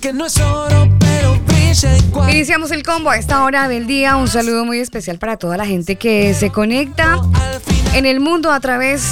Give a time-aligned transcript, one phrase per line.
[0.00, 2.30] Que no es oro, pero brilla igual.
[2.30, 4.16] Iniciamos el combo a esta hora del día.
[4.16, 7.20] Un saludo muy especial para toda la gente que se conecta
[7.94, 9.02] en el mundo a través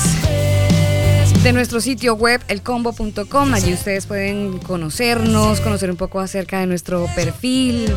[1.42, 3.54] de nuestro sitio web elcombo.com.
[3.54, 7.94] Allí ustedes pueden conocernos, conocer un poco acerca de nuestro perfil,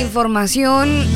[0.00, 1.06] información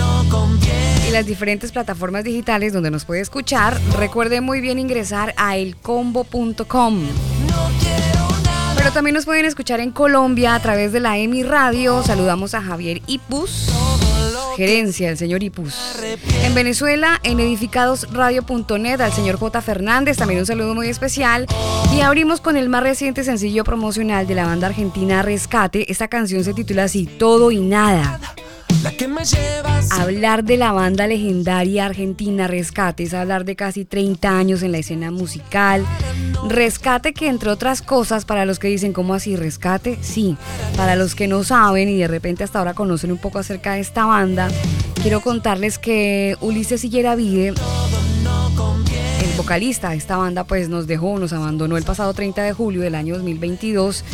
[1.09, 3.81] y las diferentes plataformas digitales donde nos puede escuchar.
[3.99, 7.03] Recuerde muy bien ingresar a elcombo.com.
[8.95, 12.03] También nos pueden escuchar en Colombia a través de la EMI Radio.
[12.03, 13.71] Saludamos a Javier Ipus,
[14.57, 15.75] gerencia, el señor Ipus.
[16.43, 19.61] En Venezuela, en edificadosradio.net, al señor J.
[19.63, 21.47] Fernández, también un saludo muy especial.
[21.95, 25.91] Y abrimos con el más reciente sencillo promocional de la banda argentina Rescate.
[25.91, 28.19] Esta canción se titula así, Todo y Nada.
[29.91, 34.79] Hablar de la banda legendaria argentina Rescate es hablar de casi 30 años en la
[34.79, 35.85] escena musical.
[36.49, 40.37] Rescate que entre otras cosas, para los que dicen cómo así rescate, sí,
[40.77, 43.81] para los que no saben y de repente hasta ahora conocen un poco acerca de
[43.81, 44.49] esta banda,
[45.03, 51.77] quiero contarles que Ulises Vide, el vocalista de esta banda, pues nos dejó, nos abandonó
[51.77, 54.05] el pasado 30 de julio del año 2022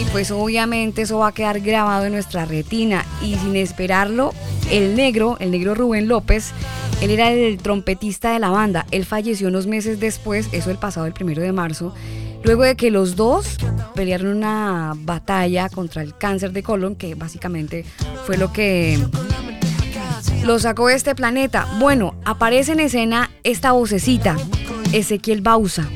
[0.00, 4.32] y pues obviamente eso va a quedar grabado en nuestra retina y sin esperarlo,
[4.70, 6.52] el negro, el negro Rubén López,
[7.02, 11.06] él era el trompetista de la banda, él falleció unos meses después, eso el pasado
[11.06, 11.94] el primero de marzo,
[12.44, 13.58] luego de que los dos
[13.94, 17.84] pelearon una batalla contra el cáncer de colon, que básicamente
[18.24, 18.98] fue lo que
[20.44, 21.66] lo sacó de este planeta.
[21.78, 24.36] Bueno, aparece en escena esta vocecita,
[24.92, 25.86] Ezequiel Bausa.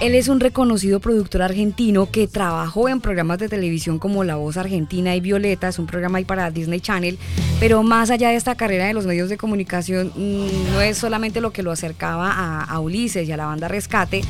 [0.00, 4.58] Él es un reconocido productor argentino que trabajó en programas de televisión como La Voz
[4.58, 7.18] Argentina y Violeta, es un programa ahí para Disney Channel,
[7.60, 11.40] pero más allá de esta carrera de los medios de comunicación, mm, no es solamente
[11.40, 14.20] lo que lo acercaba a, Ulises y a la banda Rescate,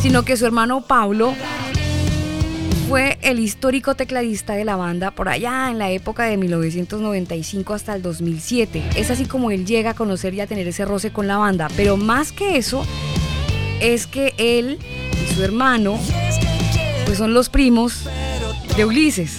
[0.00, 1.34] sino que su hermano Pablo
[2.88, 7.96] fue el histórico tecladista de la banda por allá en la época de 1995 hasta
[7.96, 8.84] el 2007.
[8.94, 11.68] Es así como él llega a conocer y a tener ese roce con la banda,
[11.76, 12.86] pero más que eso,
[13.80, 14.78] es que él
[15.38, 16.00] su hermano
[17.06, 18.08] pues son los primos
[18.76, 19.38] de Ulises.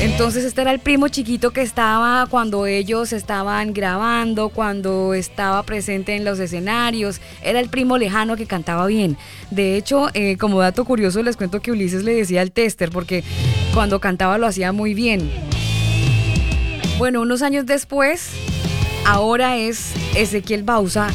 [0.00, 6.16] Entonces este era el primo chiquito que estaba cuando ellos estaban grabando, cuando estaba presente
[6.16, 7.20] en los escenarios.
[7.42, 9.18] Era el primo lejano que cantaba bien.
[9.50, 13.22] De hecho, eh, como dato curioso les cuento que Ulises le decía al tester porque
[13.74, 15.30] cuando cantaba lo hacía muy bien.
[16.96, 18.30] Bueno, unos años después,
[19.04, 21.10] ahora es Ezequiel Bausa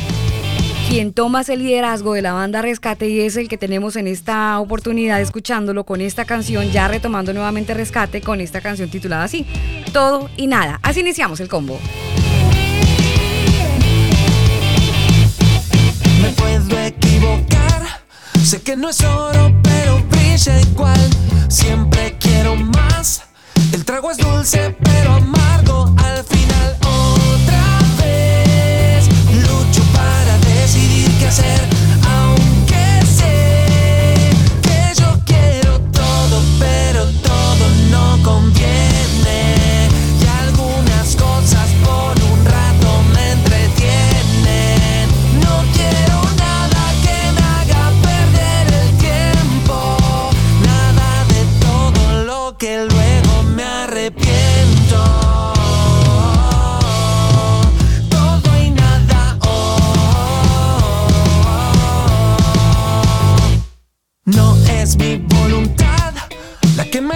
[0.91, 4.59] quien toma ese liderazgo de la banda Rescate y es el que tenemos en esta
[4.59, 9.47] oportunidad escuchándolo con esta canción, ya retomando nuevamente Rescate con esta canción titulada así,
[9.93, 10.81] Todo y Nada.
[10.83, 11.79] Así iniciamos el combo.
[16.21, 18.01] Me puedo equivocar,
[18.43, 21.09] sé que no es oro, pero brilla igual.
[21.47, 23.23] Siempre quiero más.
[23.71, 26.40] El trago es dulce, pero amargo al final.
[31.31, 31.70] Hacer,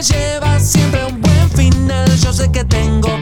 [0.09, 2.07] lleva siempre un buen final.
[2.17, 3.14] Yo sé que tengo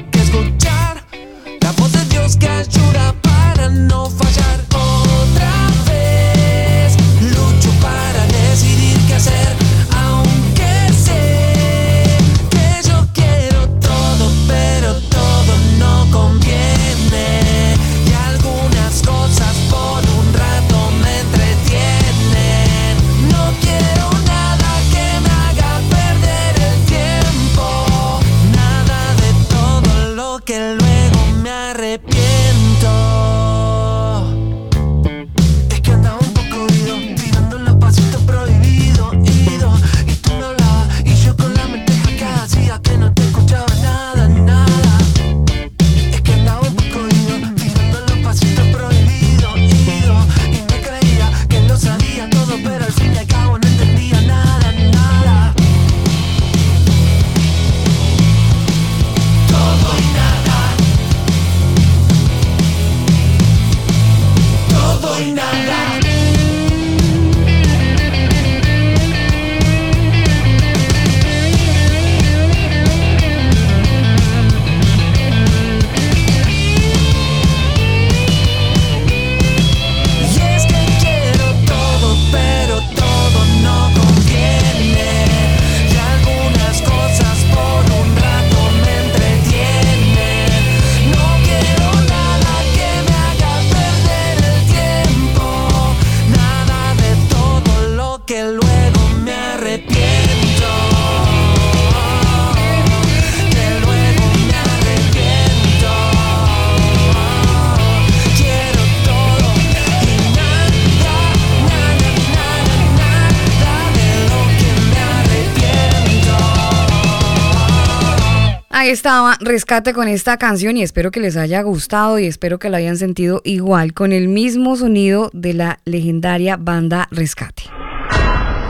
[119.03, 122.77] estaba Rescate con esta canción y espero que les haya gustado y espero que lo
[122.77, 127.63] hayan sentido igual con el mismo sonido de la legendaria banda Rescate.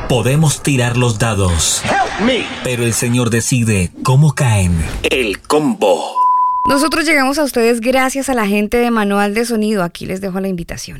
[0.10, 1.84] Podemos tirar los dados,
[2.64, 4.76] pero el Señor decide cómo caen.
[5.04, 6.04] El combo.
[6.68, 9.84] Nosotros llegamos a ustedes gracias a la gente de Manual de Sonido.
[9.84, 11.00] Aquí les dejo la invitación.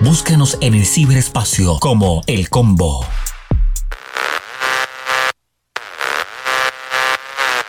[0.00, 3.04] Búscanos en el ciberespacio como El Combo.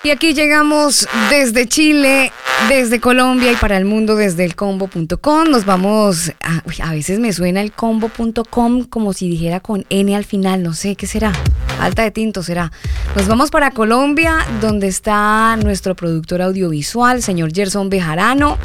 [0.07, 2.31] Y aquí llegamos desde Chile,
[2.69, 5.49] desde Colombia y para el mundo desde el combo.com.
[5.49, 10.15] Nos vamos, a, uy, a veces me suena el combo.com como si dijera con N
[10.15, 11.33] al final, no sé qué será.
[11.81, 12.71] Alta de tinto será.
[13.17, 18.57] Nos vamos para Colombia, donde está nuestro productor audiovisual, señor Gerson Bejarano.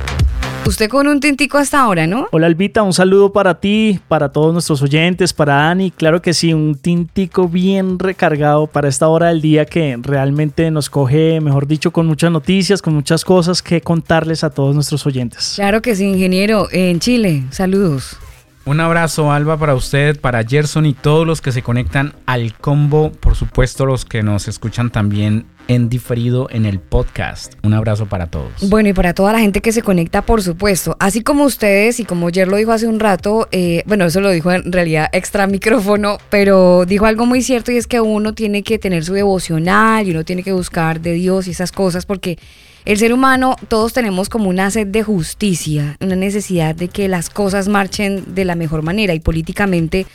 [0.65, 2.29] Usted con un tintico hasta ahora, ¿no?
[2.31, 5.91] Hola Albita, un saludo para ti, para todos nuestros oyentes, para Ani.
[5.91, 10.89] Claro que sí, un tintico bien recargado para esta hora del día que realmente nos
[10.89, 15.55] coge, mejor dicho, con muchas noticias, con muchas cosas que contarles a todos nuestros oyentes.
[15.57, 16.69] Claro que sí, ingeniero.
[16.71, 18.17] En Chile, saludos.
[18.65, 23.11] Un abrazo, Alba, para usted, para Gerson y todos los que se conectan al combo.
[23.11, 27.55] Por supuesto, los que nos escuchan también en diferido en el podcast.
[27.63, 28.69] Un abrazo para todos.
[28.69, 30.97] Bueno, y para toda la gente que se conecta, por supuesto.
[30.99, 34.31] Así como ustedes, y como Jer lo dijo hace un rato, eh, bueno, eso lo
[34.31, 38.63] dijo en realidad extra micrófono, pero dijo algo muy cierto y es que uno tiene
[38.63, 42.39] que tener su devocional y uno tiene que buscar de Dios y esas cosas porque
[42.85, 47.31] el ser humano, todos tenemos como una sed de justicia, una necesidad de que las
[47.31, 50.07] cosas marchen de la mejor manera y políticamente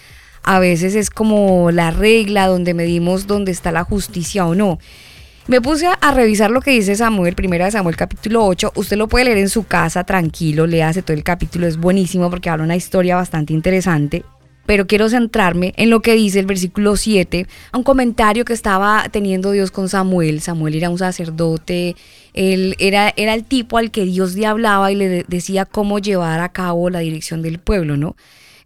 [0.44, 4.80] a veces es como la regla donde medimos dónde está la justicia o no.
[5.48, 8.74] Me puse a revisar lo que dice Samuel, primera de Samuel capítulo 8.
[8.76, 12.50] Usted lo puede leer en su casa tranquilo, léase todo el capítulo, es buenísimo porque
[12.50, 14.26] habla una historia bastante interesante.
[14.66, 19.52] Pero quiero centrarme en lo que dice el versículo 7, un comentario que estaba teniendo
[19.52, 20.42] Dios con Samuel.
[20.42, 21.96] Samuel era un sacerdote,
[22.34, 26.00] él era, era el tipo al que Dios le hablaba y le de- decía cómo
[26.00, 28.18] llevar a cabo la dirección del pueblo, ¿no?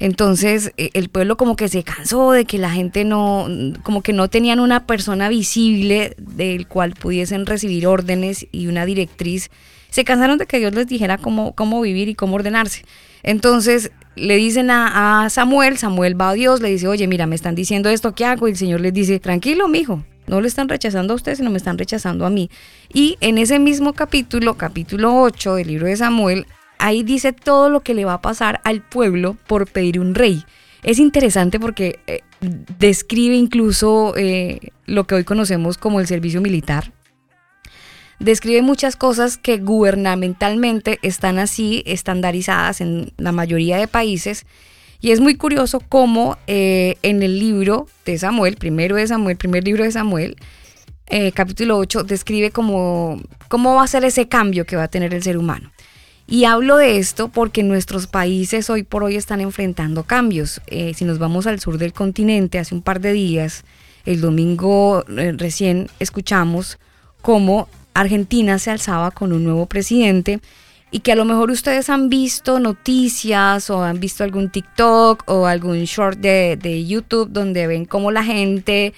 [0.01, 3.47] Entonces eh, el pueblo como que se cansó de que la gente no,
[3.83, 9.51] como que no tenían una persona visible del cual pudiesen recibir órdenes y una directriz.
[9.91, 12.83] Se cansaron de que Dios les dijera cómo, cómo vivir y cómo ordenarse.
[13.21, 17.35] Entonces le dicen a, a Samuel, Samuel va a Dios, le dice, oye, mira, me
[17.35, 18.47] están diciendo esto, ¿qué hago?
[18.47, 21.57] Y el Señor les dice, tranquilo, mijo, no le están rechazando a usted, sino me
[21.57, 22.49] están rechazando a mí.
[22.91, 26.47] Y en ese mismo capítulo, capítulo 8 del libro de Samuel,
[26.81, 30.43] ahí dice todo lo que le va a pasar al pueblo por pedir un rey.
[30.83, 32.21] Es interesante porque eh,
[32.79, 36.91] describe incluso eh, lo que hoy conocemos como el servicio militar.
[38.19, 44.45] Describe muchas cosas que gubernamentalmente están así estandarizadas en la mayoría de países.
[44.99, 49.63] Y es muy curioso cómo eh, en el libro de Samuel, primero de Samuel, primer
[49.63, 50.35] libro de Samuel,
[51.33, 55.21] capítulo 8, describe cómo, cómo va a ser ese cambio que va a tener el
[55.21, 55.69] ser humano.
[56.31, 60.61] Y hablo de esto porque nuestros países hoy por hoy están enfrentando cambios.
[60.67, 63.65] Eh, si nos vamos al sur del continente, hace un par de días,
[64.05, 66.79] el domingo eh, recién escuchamos
[67.21, 70.39] cómo Argentina se alzaba con un nuevo presidente
[70.89, 75.47] y que a lo mejor ustedes han visto noticias o han visto algún TikTok o
[75.47, 78.93] algún short de, de YouTube donde ven cómo la gente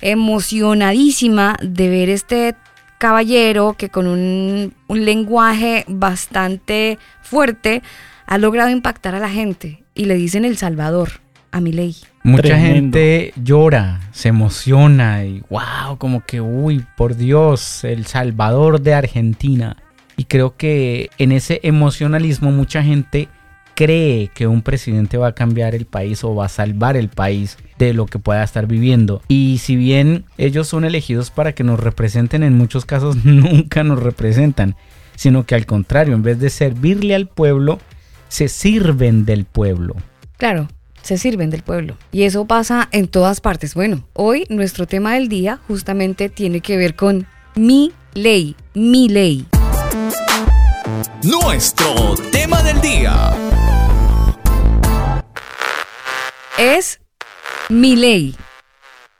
[0.00, 2.56] emocionadísima de ver este
[3.02, 7.82] caballero que con un, un lenguaje bastante fuerte
[8.26, 11.96] ha logrado impactar a la gente y le dicen el Salvador a mi ley.
[12.22, 12.96] Mucha Tremendo.
[12.96, 19.76] gente llora, se emociona y wow, como que, uy, por Dios, el Salvador de Argentina.
[20.16, 23.28] Y creo que en ese emocionalismo mucha gente
[23.74, 27.56] cree que un presidente va a cambiar el país o va a salvar el país
[27.78, 29.22] de lo que pueda estar viviendo.
[29.28, 34.02] Y si bien ellos son elegidos para que nos representen, en muchos casos nunca nos
[34.02, 34.76] representan,
[35.16, 37.78] sino que al contrario, en vez de servirle al pueblo,
[38.28, 39.96] se sirven del pueblo.
[40.38, 40.68] Claro,
[41.02, 41.96] se sirven del pueblo.
[42.12, 43.74] Y eso pasa en todas partes.
[43.74, 49.46] Bueno, hoy nuestro tema del día justamente tiene que ver con mi ley, mi ley.
[51.22, 53.51] Nuestro tema del día
[56.62, 57.00] es
[57.68, 58.36] mi ley,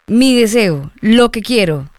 [0.07, 1.91] mi deseo, lo que quiero,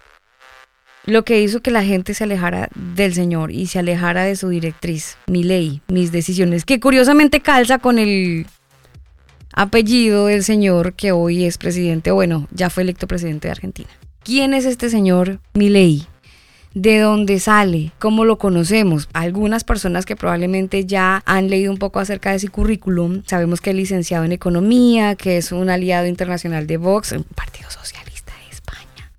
[1.05, 4.49] lo que hizo que la gente se alejara del Señor y se alejara de su
[4.49, 8.47] directriz, mi ley, mis decisiones, que curiosamente calza con el
[9.51, 13.89] apellido del señor que hoy es presidente, o bueno, ya fue electo presidente de Argentina.
[14.23, 16.07] ¿Quién es este señor Milei?
[16.73, 17.91] ¿De dónde sale?
[17.99, 19.07] ¿Cómo lo conocemos?
[19.13, 23.69] Algunas personas que probablemente ya han leído un poco acerca de su currículum, sabemos que
[23.69, 28.55] es licenciado en economía, que es un aliado internacional de Vox, un partido socialista de
[28.55, 29.11] España.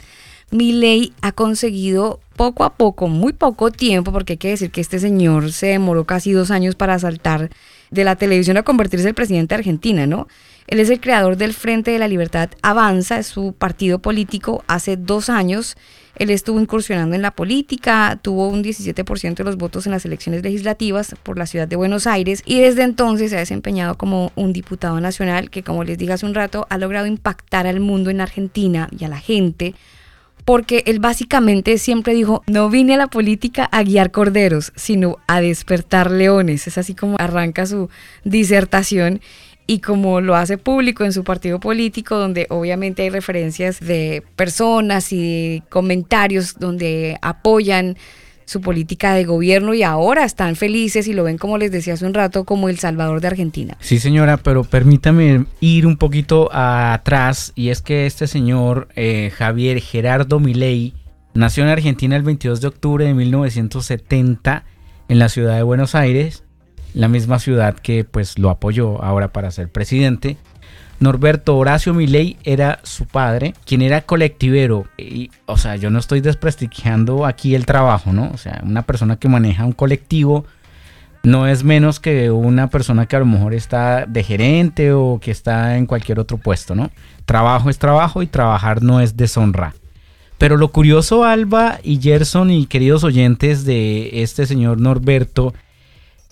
[0.51, 4.99] Milei ha conseguido poco a poco, muy poco tiempo, porque hay que decir que este
[4.99, 7.51] señor se demoró casi dos años para saltar
[7.93, 10.27] de la televisión a convertirse en presidente de Argentina, ¿no?
[10.67, 14.65] Él es el creador del Frente de la Libertad Avanza, es su partido político.
[14.67, 15.77] Hace dos años
[16.17, 20.43] él estuvo incursionando en la política, tuvo un 17% de los votos en las elecciones
[20.43, 24.53] legislativas por la ciudad de Buenos Aires y desde entonces se ha desempeñado como un
[24.53, 28.21] diputado nacional que, como les dije hace un rato, ha logrado impactar al mundo en
[28.21, 29.75] Argentina y a la gente
[30.45, 35.41] porque él básicamente siempre dijo, no vine a la política a guiar corderos, sino a
[35.41, 36.67] despertar leones.
[36.67, 37.89] Es así como arranca su
[38.25, 39.21] disertación
[39.67, 45.13] y como lo hace público en su partido político, donde obviamente hay referencias de personas
[45.13, 47.97] y comentarios donde apoyan
[48.47, 52.07] su política de gobierno y ahora están felices y lo ven, como les decía hace
[52.07, 53.77] un rato, como el Salvador de Argentina.
[53.81, 59.81] Sí, señora, pero permítame ir un poquito atrás y es que este señor eh, Javier
[59.81, 60.93] Gerardo Milei
[61.33, 64.65] nació en Argentina el 22 de octubre de 1970
[65.09, 66.44] en la ciudad de Buenos Aires,
[66.95, 70.37] la misma ciudad que pues lo apoyó ahora para ser presidente.
[71.01, 74.87] Norberto Horacio Milei era su padre, quien era colectivero.
[74.97, 78.31] Y, o sea, yo no estoy desprestigiando aquí el trabajo, ¿no?
[78.33, 80.47] O sea, una persona que maneja un colectivo
[81.25, 85.31] no es menos que una persona que a lo mejor está de gerente o que
[85.31, 86.91] está en cualquier otro puesto, ¿no?
[87.25, 89.75] Trabajo es trabajo y trabajar no es deshonra.
[90.37, 95.55] Pero lo curioso, Alba y Gerson y queridos oyentes de este señor Norberto,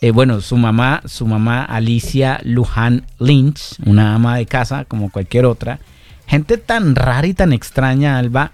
[0.02, 5.46] eh, bueno, su mamá, su mamá Alicia Luján Lynch, una ama de casa como cualquier
[5.46, 5.78] otra.
[6.26, 8.50] Gente tan rara y tan extraña, Alba,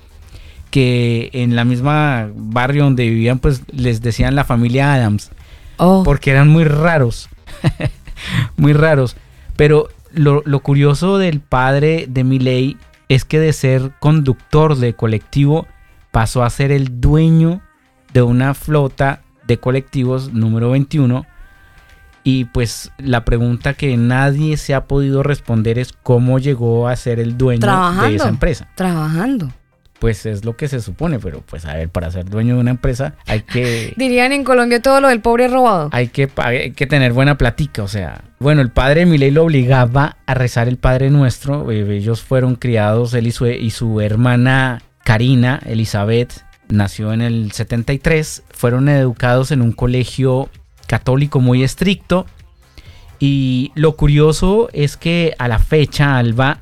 [0.71, 5.31] que en la misma barrio donde vivían, pues les decían la familia Adams.
[5.79, 6.03] Oh.
[6.05, 7.31] Porque eran muy raros.
[8.59, 9.17] muy raros.
[9.57, 12.77] Pero lo, lo, curioso del padre de Miley
[13.09, 15.67] es que de ser conductor de colectivo
[16.11, 17.63] pasó a ser el dueño
[18.13, 21.25] de una flota de colectivos número 21
[22.31, 27.21] y pues la pregunta que nadie se ha podido responder es cómo llegó a ser
[27.21, 27.67] el dueño
[28.03, 28.69] de esa empresa.
[28.75, 29.51] Trabajando.
[29.99, 32.73] Pues es lo que se supone, pero pues a ver, para ser dueño de una
[32.73, 33.95] empresa hay que...
[33.97, 35.89] Dirían en Colombia todo lo del pobre robado.
[35.91, 36.29] Hay que,
[36.77, 38.21] que tener buena platica, o sea...
[38.41, 41.73] Bueno, el padre de Miley lo obligaba a rezar el Padre Nuestro.
[41.73, 47.53] Eh, ellos fueron criados, él y su, y su hermana Karina, Elizabeth, nació en el
[47.53, 48.43] 73.
[48.51, 50.51] Fueron educados en un colegio
[50.89, 52.27] católico muy estricto.
[53.21, 56.61] Y lo curioso es que a la fecha, Alba,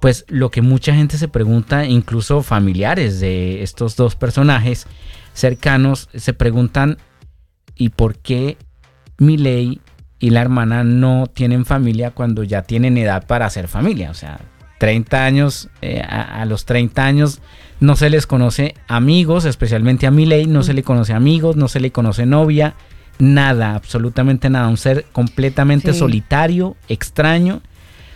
[0.00, 4.86] pues lo que mucha gente se pregunta, incluso familiares de estos dos personajes
[5.32, 6.98] cercanos, se preguntan,
[7.74, 8.56] ¿y por qué
[9.18, 9.80] Miley
[10.18, 14.10] y la hermana no tienen familia cuando ya tienen edad para hacer familia?
[14.10, 14.40] O sea,
[14.78, 17.40] 30 años, eh, a, los 30 años
[17.80, 21.80] no se les conoce amigos, especialmente a Miley, no se le conoce amigos, no se
[21.80, 22.74] le conoce novia,
[23.20, 27.60] nada, absolutamente nada, un ser completamente solitario, extraño.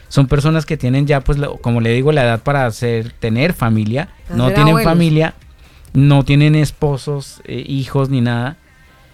[0.08, 4.08] Son personas que tienen ya, pues, como le digo, la edad para hacer, tener familia,
[4.30, 5.34] no tienen familia,
[5.92, 8.56] no tienen esposos, eh, hijos ni nada.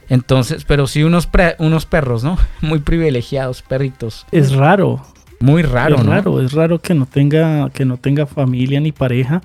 [0.09, 1.29] Entonces, pero sí unos,
[1.59, 2.37] unos perros, ¿no?
[2.61, 4.27] Muy privilegiados, perritos.
[4.33, 5.05] Es raro.
[5.39, 6.11] Muy raro, es ¿no?
[6.11, 9.41] raro, es raro que no tenga, que no tenga familia ni pareja.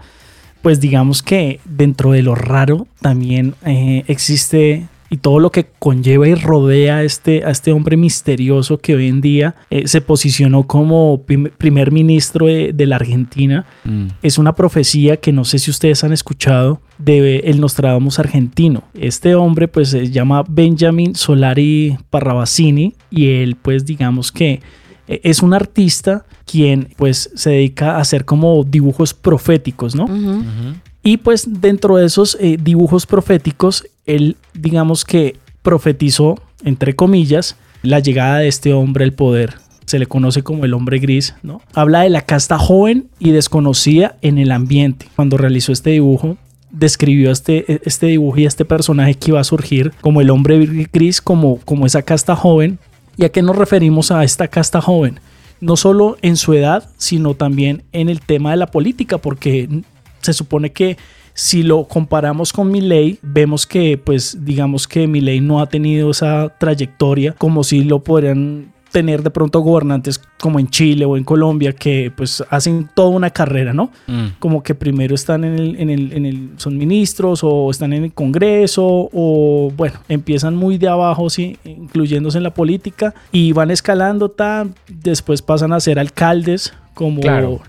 [0.61, 6.27] Pues digamos que dentro de lo raro también eh, existe y todo lo que conlleva
[6.27, 10.65] y rodea a este, a este hombre misterioso que hoy en día eh, se posicionó
[10.65, 13.65] como primer ministro de, la Argentina.
[13.83, 14.07] Mm.
[14.21, 18.83] Es una profecía que no sé si ustedes han escuchado de el Nostradamus argentino.
[18.93, 24.61] Este hombre pues se llama Benjamin Solari Parravasini y él pues digamos que
[25.07, 30.07] eh, es un artista quien pues se dedica a hacer como dibujos proféticos, ¿no?
[31.03, 37.99] Y pues dentro de esos eh, dibujos proféticos, él digamos que profetizó, entre comillas, la
[37.99, 41.61] llegada de este hombre al poder se le conoce como el hombre gris, ¿no?
[41.73, 45.07] Habla de la casta joven y desconocida en el ambiente.
[45.15, 46.37] Cuando realizó este dibujo,
[46.71, 51.21] describió este, este dibujo y este personaje que iba a surgir como el hombre gris,
[51.21, 52.79] como, como esa casta joven.
[53.17, 55.19] ¿Y a qué nos referimos a esta casta joven?
[55.61, 59.69] No solo en su edad, sino también en el tema de la política, porque
[60.21, 60.97] se supone que
[61.35, 66.49] si lo comparamos con Milley, vemos que, pues, digamos que Milley no ha tenido esa
[66.57, 71.73] trayectoria como si lo podrían tener de pronto gobernantes como en Chile o en Colombia
[71.73, 73.91] que pues hacen toda una carrera, ¿no?
[74.07, 74.37] Mm.
[74.39, 78.05] Como que primero están en el, en, el, en el, son ministros o están en
[78.05, 83.69] el Congreso o bueno, empiezan muy de abajo, sí, incluyéndose en la política y van
[83.69, 87.21] escalando, tan, después pasan a ser alcaldes como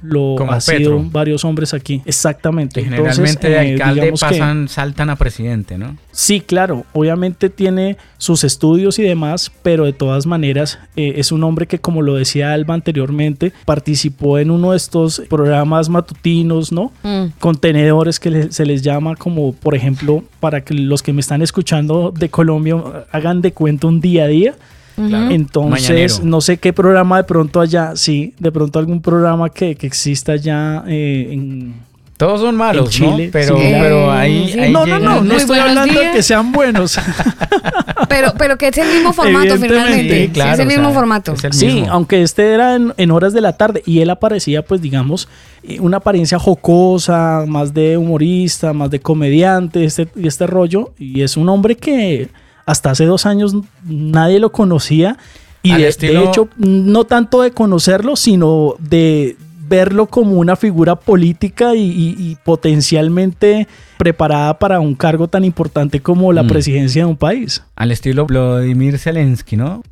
[0.02, 2.00] lo han sido varios hombres aquí.
[2.06, 2.82] Exactamente.
[2.82, 5.98] generalmente de eh, alcalde pasan, saltan a presidente, ¿no?
[6.12, 6.86] Sí, claro.
[6.94, 11.80] Obviamente tiene sus estudios y demás, pero de todas maneras eh, es un hombre que,
[11.80, 16.92] como lo decía Alba anteriormente, participó en uno de estos programas matutinos, ¿no?
[17.02, 17.26] Mm.
[17.40, 22.14] Contenedores que se les llama como, por ejemplo, para que los que me están escuchando
[22.16, 22.76] de Colombia
[23.10, 24.54] hagan de cuenta un día a día
[24.96, 29.86] entonces, no sé qué programa de pronto allá, sí, de pronto algún programa que, que
[29.86, 31.86] exista allá eh, en...
[32.16, 36.22] Todos son malos, Chile, Pero, pero ahí, No, no, no, no estoy hablando de que
[36.22, 36.98] sean buenos.
[38.08, 40.30] pero, pero que es el mismo formato finalmente.
[40.32, 41.34] Claro, es el mismo formato.
[41.50, 45.28] Sí, aunque este era en, horas de la tarde y él aparecía, pues digamos,
[45.62, 50.92] eh, una apariencia jocosa, más de humorista, más de comediante, este, y este rollo.
[50.98, 52.30] Y es un hombre que
[52.66, 55.16] hasta hace dos años nadie lo conocía
[55.62, 59.36] y de, hecho no tanto de conocerlo, sino de
[59.68, 63.66] verlo como una figura política y, potencialmente
[63.98, 66.48] preparada para un cargo tan importante como la mm.
[66.48, 67.64] presidencia de un país.
[67.74, 69.82] Al estilo Vladimir Zelensky, ¿no?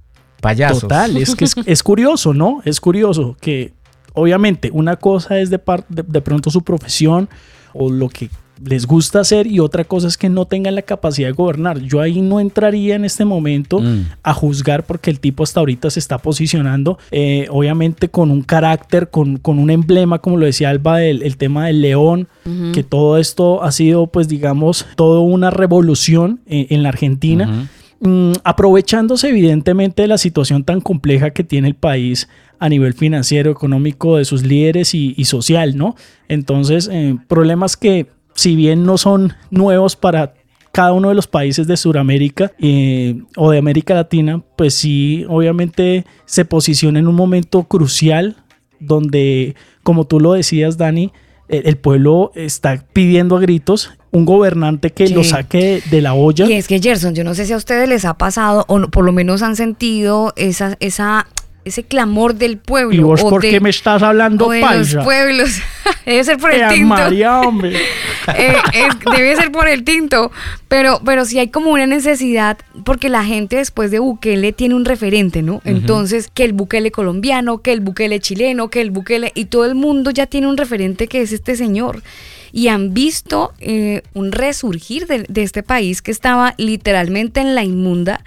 [0.41, 0.83] Payasos.
[0.83, 2.61] Total, es que es, curioso, ¿no?
[2.65, 3.73] Es curioso que
[4.13, 7.29] obviamente una cosa es de, de pronto su profesión
[7.73, 8.31] o lo que
[8.63, 11.81] les gusta hacer y otra cosa es que no tengan la capacidad de gobernar.
[11.81, 14.07] Yo ahí no entraría en este momento mm.
[14.23, 19.11] a juzgar porque el tipo hasta ahorita se está posicionando, eh, obviamente con un carácter,
[19.11, 22.29] con, un emblema, como lo decía Alba, el, tema del león,
[22.73, 27.69] que todo esto ha sido, pues digamos, toda una revolución eh, en, la Argentina.
[28.01, 33.51] Mm, aprovechándose evidentemente de la situación tan compleja que tiene el país a nivel financiero,
[33.51, 35.97] económico de sus líderes y, social, ¿no?
[36.29, 40.35] Entonces, eh, problemas que si bien no son nuevos para
[40.73, 46.05] cada uno de los países de Sudamérica eh, o de América Latina, pues sí, obviamente
[46.25, 48.37] se posiciona en un momento crucial
[48.81, 51.13] donde, como tú lo decías, Dani,
[51.49, 56.47] el, pueblo está pidiendo a gritos un gobernante que lo saque de la olla.
[56.47, 59.05] Y es que, Gerson, yo no sé si a ustedes les ha pasado o por
[59.05, 61.27] lo menos han sentido esa, esa
[61.65, 62.95] ese clamor del pueblo.
[62.95, 65.59] ¿Y vos por qué me estás hablando de los pueblos.
[66.07, 66.89] debe ser por el tinto.
[66.89, 67.77] María, hombre.
[68.27, 70.33] Eh, debe ser por el tinto.
[70.69, 74.87] Pero, pero sí hay como una necesidad, porque la gente después de Bukele tiene un
[74.87, 75.61] referente, ¿no?
[75.67, 79.31] Entonces, que el Bukele colombiano, que el Bukele chileno, que el Bukele.
[79.35, 82.03] Y todo el mundo ya tiene un referente que es este señor
[82.51, 87.65] y han visto eh, un resurgir de, de, este país que estaba literalmente en la
[87.65, 88.23] inmunda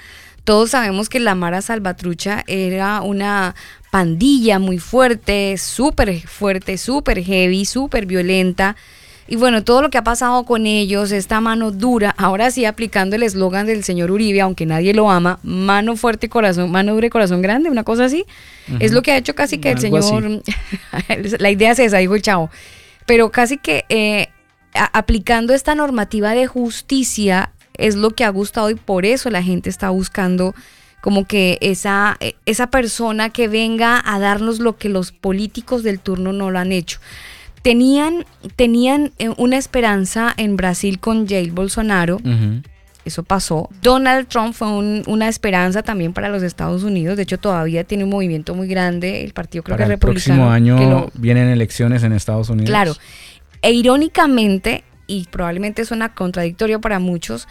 [0.48, 3.54] todos sabemos que la Mara Salvatrucha era una
[3.92, 8.78] pandilla muy fuerte, súper fuerte, súper heavy, súper violenta.
[9.28, 13.18] Y bueno, todo lo que ha pasado con ellos, esta mano dura, ahora sí aplicando
[13.18, 17.08] el eslogan del señor Uribe, aunque nadie lo ama, mano fuerte y corazón, mano dura
[17.08, 18.24] y corazón grande, una cosa así,
[18.80, 20.44] es lo que ha hecho casi que el señor,
[21.40, 22.50] la idea es esa, dijo el chavo,
[23.06, 24.30] pero casi que eh,
[24.94, 29.70] aplicando esta normativa de justicia es lo que ha gustado y por eso la gente
[29.70, 30.56] está buscando
[31.02, 36.00] como que esa, e, esa persona que venga a darnos lo que los políticos del
[36.00, 37.00] turno no lo han hecho.
[37.62, 42.20] Tenían, tenían eh, una esperanza en Brasil con Jair Bolsonaro.
[43.04, 43.70] Eso pasó.
[43.82, 47.16] Donald Trump fue una esperanza también para los Estados Unidos.
[47.16, 49.24] De hecho, todavía tiene un movimiento muy grande.
[49.24, 50.36] El partido creo que el republicano.
[50.36, 52.70] próximo año vienen elecciones en Estados Unidos.
[52.70, 52.94] Claro.
[53.62, 57.48] E irónicamente, y probablemente suena contradictorio para muchos,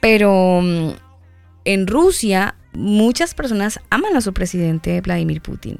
[0.00, 0.90] pero mm,
[1.64, 5.78] en Rusia muchas personas aman a su presidente Vladimir Putin.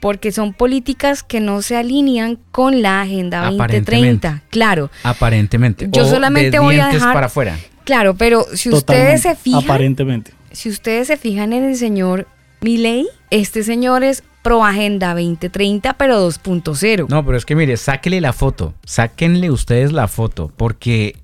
[0.00, 4.42] Porque son políticas que no se alinean con la Agenda 2030.
[4.50, 4.90] Claro.
[5.04, 5.88] Aparentemente.
[5.92, 7.14] Yo solamente voy a dejar.
[7.14, 7.56] para afuera.
[7.84, 9.62] Claro, pero si ustedes se fijan.
[9.62, 10.32] Aparentemente.
[10.50, 12.26] Si ustedes se fijan en el señor
[12.60, 17.06] Milei, este señor es pro Agenda 2030, pero 2.0.
[17.08, 21.16] No, pero es que mire, sáquele la foto, sáquenle ustedes la foto, porque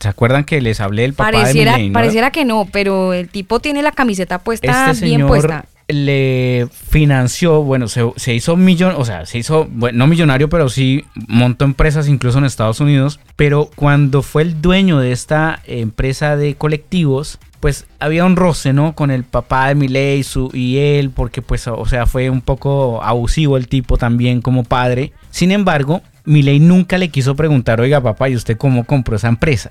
[0.00, 3.60] ¿se acuerdan que les hablé del papá pareciera, de Pareciera que no, pero el tipo
[3.60, 5.66] tiene la camiseta puesta este bien puesta.
[5.86, 11.04] le financió, bueno, se, hizo millón, o sea, se hizo, bueno, no millonario, pero sí
[11.28, 13.20] montó empresas incluso en Estados Unidos.
[13.36, 18.96] Pero cuando fue el dueño de esta empresa de colectivos, pues había un roce, ¿no?
[18.96, 23.00] Con el papá de Miley su, y él, porque pues, o sea, fue un poco
[23.04, 25.12] abusivo el tipo también como padre.
[25.30, 29.70] Sin embargo, Miley nunca le quiso preguntar, oiga papá, ¿y usted cómo compró esa empresa?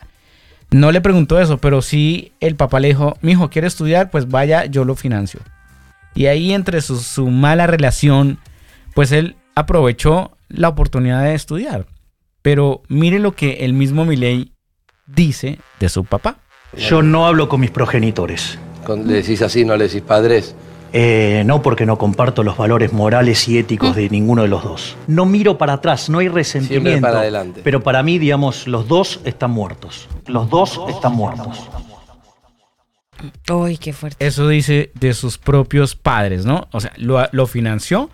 [0.70, 4.10] No le preguntó eso, pero sí el papá le dijo, mi hijo, ¿quiere estudiar?
[4.10, 5.42] Pues vaya, yo lo financio.
[6.16, 8.38] Y ahí entre su, mala relación,
[8.96, 11.88] pues él aprovechó la oportunidad de estudiar.
[12.42, 14.54] Pero mire lo que el mismo Milei
[15.08, 16.38] dice de su papá.
[16.78, 18.58] Yo no hablo con mis progenitores.
[18.88, 20.56] ¿Le decís así, no le decís padres?
[20.94, 24.98] Eh, no porque no comparto los valores morales y éticos de ninguno de los dos.
[25.08, 26.90] No miro para atrás, no hay resentimiento.
[26.90, 27.62] Siempre para adelante.
[27.64, 30.10] Pero para mí, digamos, los dos están muertos.
[30.28, 31.70] Los dos están muertos.
[33.50, 34.26] Uy, qué fuerte.
[34.26, 36.68] Eso dice de sus propios padres, ¿no?
[36.72, 38.10] O sea, lo, financió,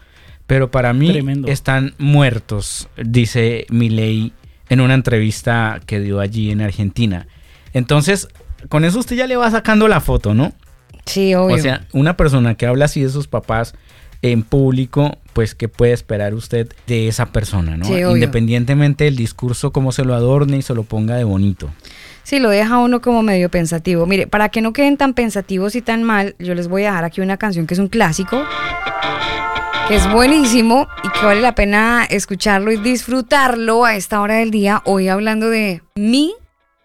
[0.45, 4.33] pero para mí están muertos, dice Milei
[4.69, 7.27] en una entrevista que dio allí en Argentina.
[7.73, 8.27] Entonces,
[8.69, 10.53] con eso usted ya le va sacando la foto, ¿no?
[11.05, 11.55] Sí, obvio.
[11.55, 13.75] O sea, una persona que habla así de sus papás
[14.21, 17.87] en público, pues, ¿qué puede esperar usted de esa persona, ¿no?
[18.15, 21.69] Independientemente del discurso, cómo se lo adorne y se lo ponga de bonito.
[22.23, 24.05] Sí, lo deja uno como medio pensativo.
[24.05, 27.05] Mire, para que no queden tan pensativos y tan mal, yo les voy a dejar
[27.05, 28.43] aquí una canción que es un clásico,
[29.87, 34.51] que es buenísimo y que vale la pena escucharlo y disfrutarlo a esta hora del
[34.51, 34.81] día.
[34.83, 36.33] Hoy hablando de mi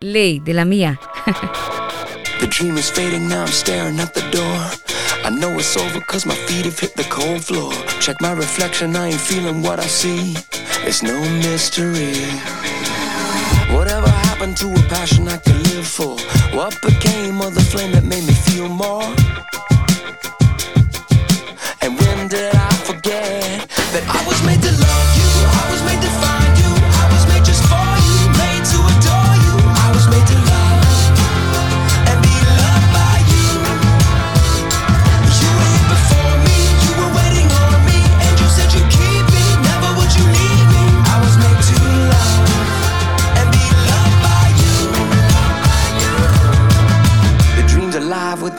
[0.02, 0.98] ley, de la mía.
[2.40, 4.58] The dream is fading now, I'm staring at the door.
[5.24, 7.72] I know it's over cause my feet have hit the cold floor.
[8.00, 10.34] Check my reflection, I ain't feeling what I see.
[10.84, 12.14] It's no mystery.
[13.72, 16.16] Whatever happened to a passion I could live for?
[16.56, 19.06] What became of the flame that made me feel more?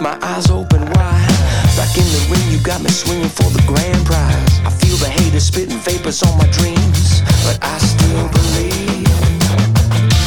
[0.03, 1.37] My eyes open wide.
[1.79, 4.59] Back in the ring, you got me swinging for the grand prize.
[4.67, 9.07] I feel the haters spitting vapors on my dreams, but I still believe.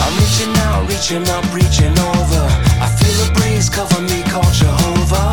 [0.01, 2.45] I'm reaching out, reaching up, reaching over.
[2.81, 5.26] I feel a breeze cover me, called Jehovah.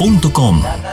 [0.00, 0.83] elcombo.com.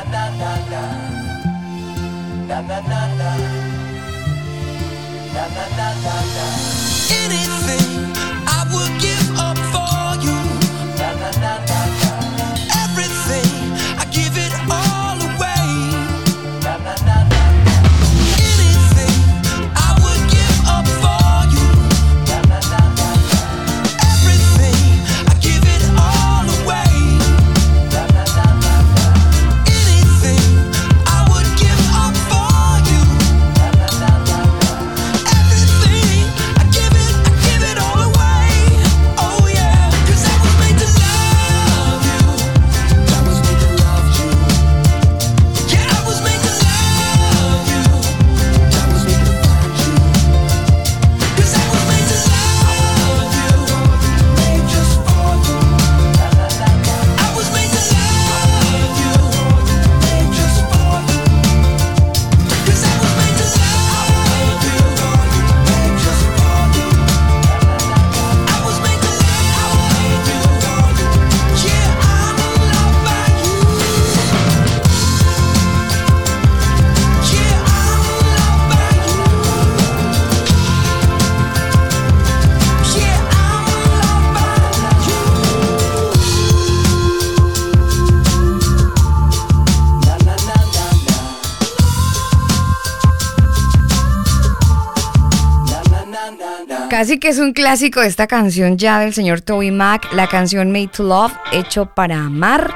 [97.02, 100.90] Casi que es un clásico esta canción ya del señor Toby Mac, la canción Made
[100.90, 102.76] to Love, hecho para amar.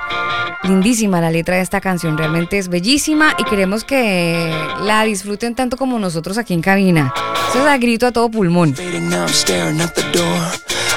[0.63, 5.77] Lindísima la letra de esta canción, realmente es bellísima y queremos que la disfruten tanto
[5.77, 7.13] como nosotros aquí en cabina.
[7.49, 8.73] Eso es a grito a todo pulmón.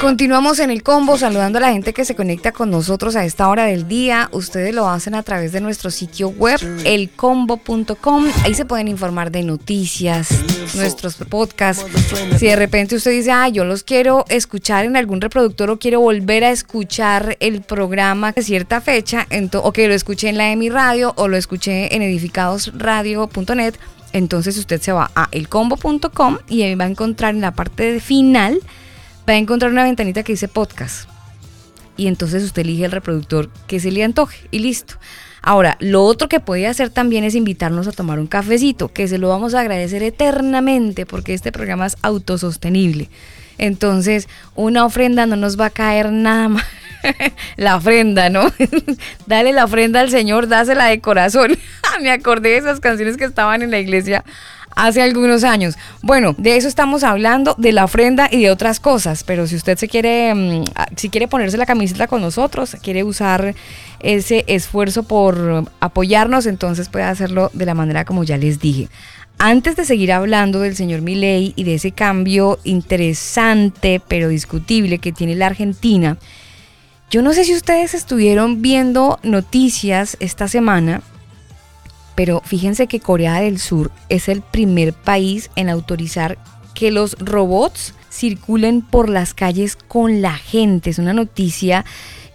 [0.00, 3.48] Continuamos en el combo saludando a la gente que se conecta con nosotros a esta
[3.48, 4.28] hora del día.
[4.30, 8.26] Ustedes lo hacen a través de nuestro sitio web, elcombo.com.
[8.44, 10.28] Ahí se pueden informar de noticias,
[10.76, 11.84] nuestros podcasts.
[12.38, 15.98] Si de repente usted dice, ah, yo los quiero escuchar en algún reproductor o quiero
[15.98, 19.26] volver a escuchar el programa de cierta fecha,
[19.60, 23.74] o que lo escuché en la EMI Radio o lo escuché en edificadosradio.net,
[24.12, 28.60] entonces usted se va a elcombo.com y ahí va a encontrar en la parte final
[29.28, 31.08] va a encontrar una ventanita que dice podcast.
[31.96, 34.94] Y entonces usted elige el reproductor que se le antoje y listo.
[35.42, 39.18] Ahora, lo otro que puede hacer también es invitarnos a tomar un cafecito, que se
[39.18, 43.08] lo vamos a agradecer eternamente porque este programa es autosostenible.
[43.58, 46.64] Entonces, una ofrenda no nos va a caer nada más.
[47.56, 48.52] la ofrenda, ¿no?
[49.26, 51.56] Dale la ofrenda al Señor, dásela de corazón.
[52.00, 54.24] Me acordé de esas canciones que estaban en la iglesia
[54.74, 55.76] hace algunos años.
[56.02, 59.76] Bueno, de eso estamos hablando, de la ofrenda y de otras cosas, pero si usted
[59.76, 60.64] se quiere, mm,
[60.96, 63.54] si quiere ponerse la camiseta con nosotros, quiere usar
[64.00, 68.88] ese esfuerzo por apoyarnos, entonces puede hacerlo de la manera como ya les dije.
[69.40, 75.12] Antes de seguir hablando del señor Milei y de ese cambio interesante pero discutible que
[75.12, 76.18] tiene la Argentina,
[77.10, 81.02] yo no sé si ustedes estuvieron viendo noticias esta semana
[82.18, 86.36] pero fíjense que Corea del Sur es el primer país en autorizar
[86.74, 90.90] que los robots circulen por las calles con la gente.
[90.90, 91.84] Es una noticia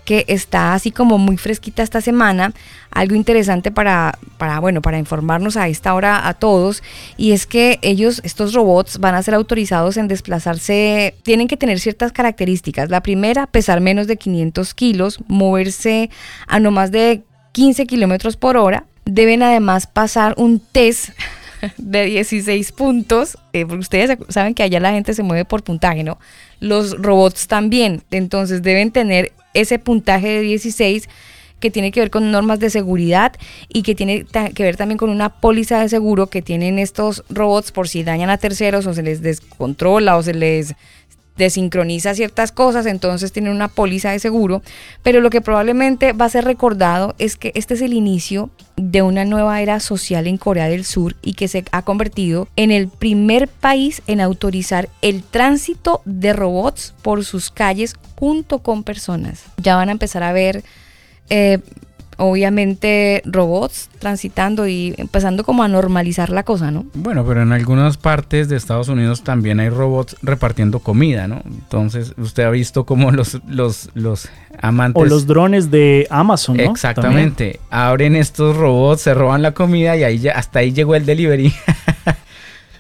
[0.05, 2.53] que está así como muy fresquita esta semana,
[2.91, 6.81] algo interesante para, para, bueno, para informarnos a esta hora a todos,
[7.17, 11.81] y es que ellos, estos robots, van a ser autorizados en desplazarse, tienen que tener
[11.81, 12.89] ciertas características.
[12.89, 16.09] La primera, pesar menos de 500 kilos, moverse
[16.47, 21.09] a no más de 15 kilómetros por hora, deben además pasar un test
[21.77, 26.17] de 16 puntos, eh, ustedes saben que allá la gente se mueve por puntaje, ¿no?
[26.59, 31.09] Los robots también, entonces deben tener ese puntaje de 16
[31.59, 33.31] que tiene que ver con normas de seguridad
[33.69, 37.71] y que tiene que ver también con una póliza de seguro que tienen estos robots
[37.71, 40.75] por si dañan a terceros o se les descontrola o se les
[41.37, 44.61] desincroniza ciertas cosas, entonces tienen una póliza de seguro,
[45.01, 49.01] pero lo que probablemente va a ser recordado es que este es el inicio de
[49.01, 52.87] una nueva era social en Corea del Sur y que se ha convertido en el
[52.87, 59.43] primer país en autorizar el tránsito de robots por sus calles junto con personas.
[59.57, 60.63] Ya van a empezar a ver
[61.29, 61.59] eh,
[62.23, 66.85] obviamente robots transitando y empezando como a normalizar la cosa, ¿no?
[66.93, 71.41] Bueno, pero en algunas partes de Estados Unidos también hay robots repartiendo comida, ¿no?
[71.45, 75.01] Entonces, usted ha visto cómo los, los, los amantes...
[75.01, 76.63] O los drones de Amazon, ¿no?
[76.63, 77.59] Exactamente.
[77.69, 81.53] Abren estos robots, se roban la comida y ahí ya, hasta ahí llegó el delivery.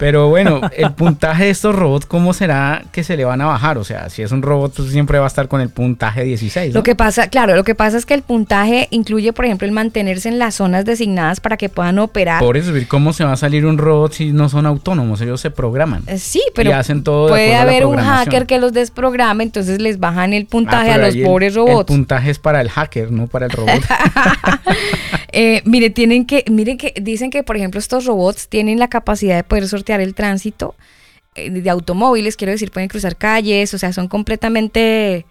[0.03, 3.77] Pero bueno, el puntaje de estos robots, ¿cómo será que se le van a bajar?
[3.77, 6.73] O sea, si es un robot, pues siempre va a estar con el puntaje 16.
[6.73, 9.71] Lo que pasa, claro, lo que pasa es que el puntaje incluye, por ejemplo, el
[9.71, 12.41] mantenerse en las zonas designadas para que puedan operar.
[12.41, 15.21] Por eso, ¿cómo se va a salir un robot si no son autónomos?
[15.21, 16.03] Ellos se programan.
[16.07, 20.33] Eh, sí, pero hacen todo puede haber un hacker que los desprograme, entonces les bajan
[20.33, 21.89] el puntaje ah, a los pobres robots.
[21.89, 23.81] El puntaje es para el hacker, no para el robot.
[25.31, 29.37] eh, mire, tienen que, miren que dicen que, por ejemplo, estos robots tienen la capacidad
[29.37, 30.75] de poder sortear el tránsito
[31.35, 35.25] eh, de automóviles, quiero decir, pueden cruzar calles, o sea, son completamente...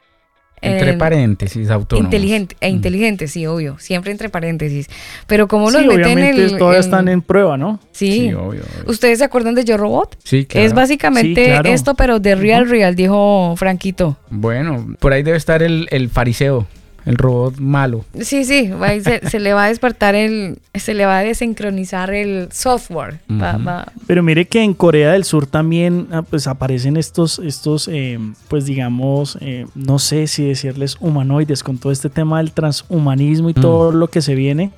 [0.64, 2.07] Entre eh, paréntesis, autónomos.
[2.07, 2.75] Inteligente, e mm.
[2.75, 4.87] inteligentes, sí, obvio, siempre entre paréntesis.
[5.27, 6.57] Pero como los meten en el...
[6.57, 7.81] Todavía están en prueba, ¿no?
[7.90, 10.16] Sí, obvio, ¿Ustedes se acuerdan de Yo Robot?
[10.22, 10.64] Sí, claro.
[10.66, 14.16] Es básicamente esto, pero de real, real, dijo Franquito.
[14.31, 16.68] Bueno, por ahí debe estar el, el fariseo
[17.04, 18.04] el robot malo.
[18.20, 18.70] Sí, sí,
[19.28, 23.20] se, le va a despertar el, se le va a desincronizar el software.
[24.06, 28.64] Pero mire que en Corea del Sur también ah, pues aparecen estos, estos eh, pues
[28.64, 33.92] digamos, eh, no sé si decirles humanoides con todo este tema del transhumanismo y todo
[33.92, 33.96] mm.
[33.96, 34.70] lo que se viene.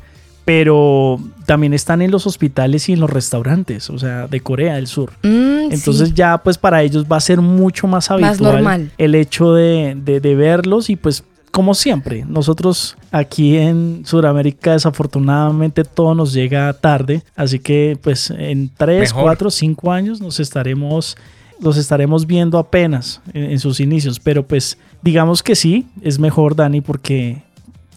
[0.46, 4.88] Pero también están en los hospitales y en los restaurantes, o sea, de Corea del
[4.88, 5.12] Sur.
[5.22, 9.96] Mm, Entonces ya pues para ellos va a ser mucho más habitual el hecho de,
[9.96, 16.72] de, de verlos y pues como siempre, nosotros aquí en Sudamérica desafortunadamente todo nos llega
[16.72, 21.16] tarde, así que pues en 3, 4, 5 años nos estaremos
[21.60, 26.80] los estaremos viendo apenas en, sus inicios, pero pues digamos que sí, es mejor Dani
[26.80, 27.44] porque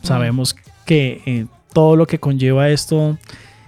[0.04, 3.18] sabemos que eh, todo lo que conlleva esto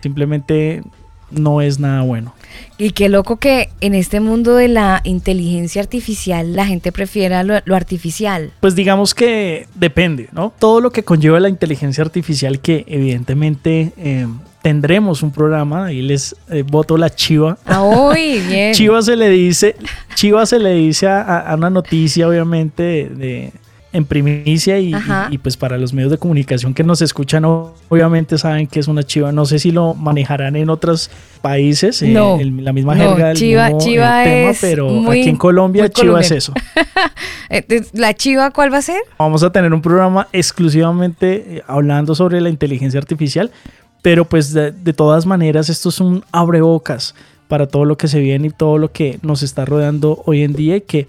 [0.03, 0.83] simplemente
[1.31, 2.35] no es nada bueno.
[2.77, 7.55] Y qué loco que en este mundo de la inteligencia artificial la gente prefiera lo,
[7.65, 8.51] lo artificial.
[8.59, 10.53] Pues digamos que depende, ¿no?
[10.57, 14.27] Todo lo que conlleva la inteligencia artificial que evidentemente eh,
[14.61, 17.57] tendremos un programa, ahí les eh, voto la chiva.
[17.65, 18.73] Ah, uy, bien.
[18.73, 19.75] Chiva se le dice,
[20.15, 23.51] Chiva se le dice a, a una noticia obviamente de, de
[23.91, 24.97] en primicia y, y,
[25.31, 29.03] y, pues para los medios de comunicación que nos escuchan obviamente saben que es una
[29.03, 29.31] chiva.
[29.31, 31.09] No sé si lo manejarán en otros
[31.41, 35.21] países, eh, no, el, la misma no, jerga, chiva, mismo chiva tema, es pero muy,
[35.21, 36.53] aquí en Colombia chiva es eso.
[37.51, 39.01] Eh, ¿La chiva cuál va a ser?
[39.17, 43.49] Vamos a tener un programa exclusivamente eh, hablando sobre la inteligencia artificial,
[44.03, 47.15] pero pues de, de todas maneras esto es un abrebocas
[47.47, 50.53] para todo lo que se viene y todo lo que nos está rodeando hoy en
[50.53, 51.07] día y que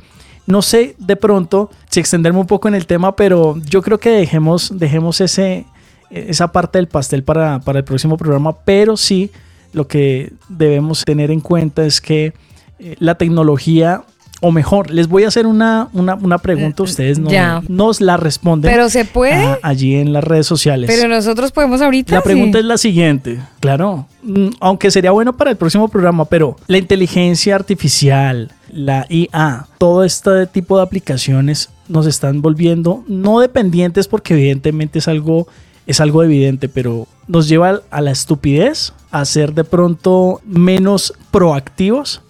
[0.51, 4.11] no sé de pronto si extenderme un poco en el tema, pero yo creo que
[4.11, 5.67] dejemos, dejemos ese,
[6.11, 9.31] esa parte del pastel para, para el próximo programa, pero sí
[9.73, 12.33] lo que debemos tener en cuenta es que
[12.79, 14.03] eh, la tecnología
[14.41, 17.31] o mejor, les voy a hacer una, una, una pregunta, ustedes no,
[17.69, 18.71] nos la responden.
[18.71, 19.35] Pero se puede.
[19.35, 20.91] A, allí en las redes sociales.
[20.91, 22.15] Pero nosotros podemos ahorita.
[22.15, 22.61] La pregunta sí.
[22.61, 27.55] es la siguiente, claro, mm, aunque sería bueno para el próximo programa, pero la inteligencia
[27.55, 34.99] artificial, la IA, todo este tipo de aplicaciones nos están volviendo no dependientes porque evidentemente
[34.99, 35.49] es algo,
[35.87, 42.23] es algo evidente, pero nos lleva a la estupidez, a ser de pronto menos proactivos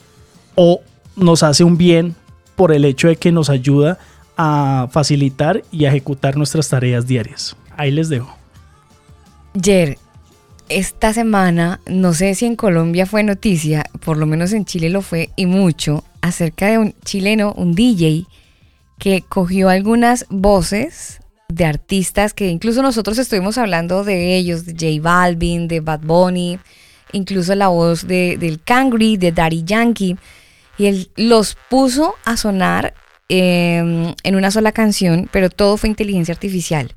[0.54, 0.80] o
[1.16, 2.14] nos hace un bien
[2.56, 3.98] por el hecho de que nos ayuda
[4.36, 7.56] a facilitar y a ejecutar nuestras tareas diarias.
[7.76, 8.34] Ahí les dejo.
[9.60, 9.98] Jer,
[10.68, 15.02] esta semana, no sé si en Colombia fue noticia, por lo menos en Chile lo
[15.02, 18.26] fue y mucho, acerca de un chileno, un DJ,
[18.98, 25.02] que cogió algunas voces de artistas que incluso nosotros estuvimos hablando de ellos, de J
[25.02, 26.58] Balvin, de Bad Bunny,
[27.12, 30.16] incluso la voz de, del Cangri, de Daddy Yankee
[30.78, 32.94] y él los puso a sonar
[33.28, 36.94] eh, en una sola canción, pero todo fue inteligencia artificial.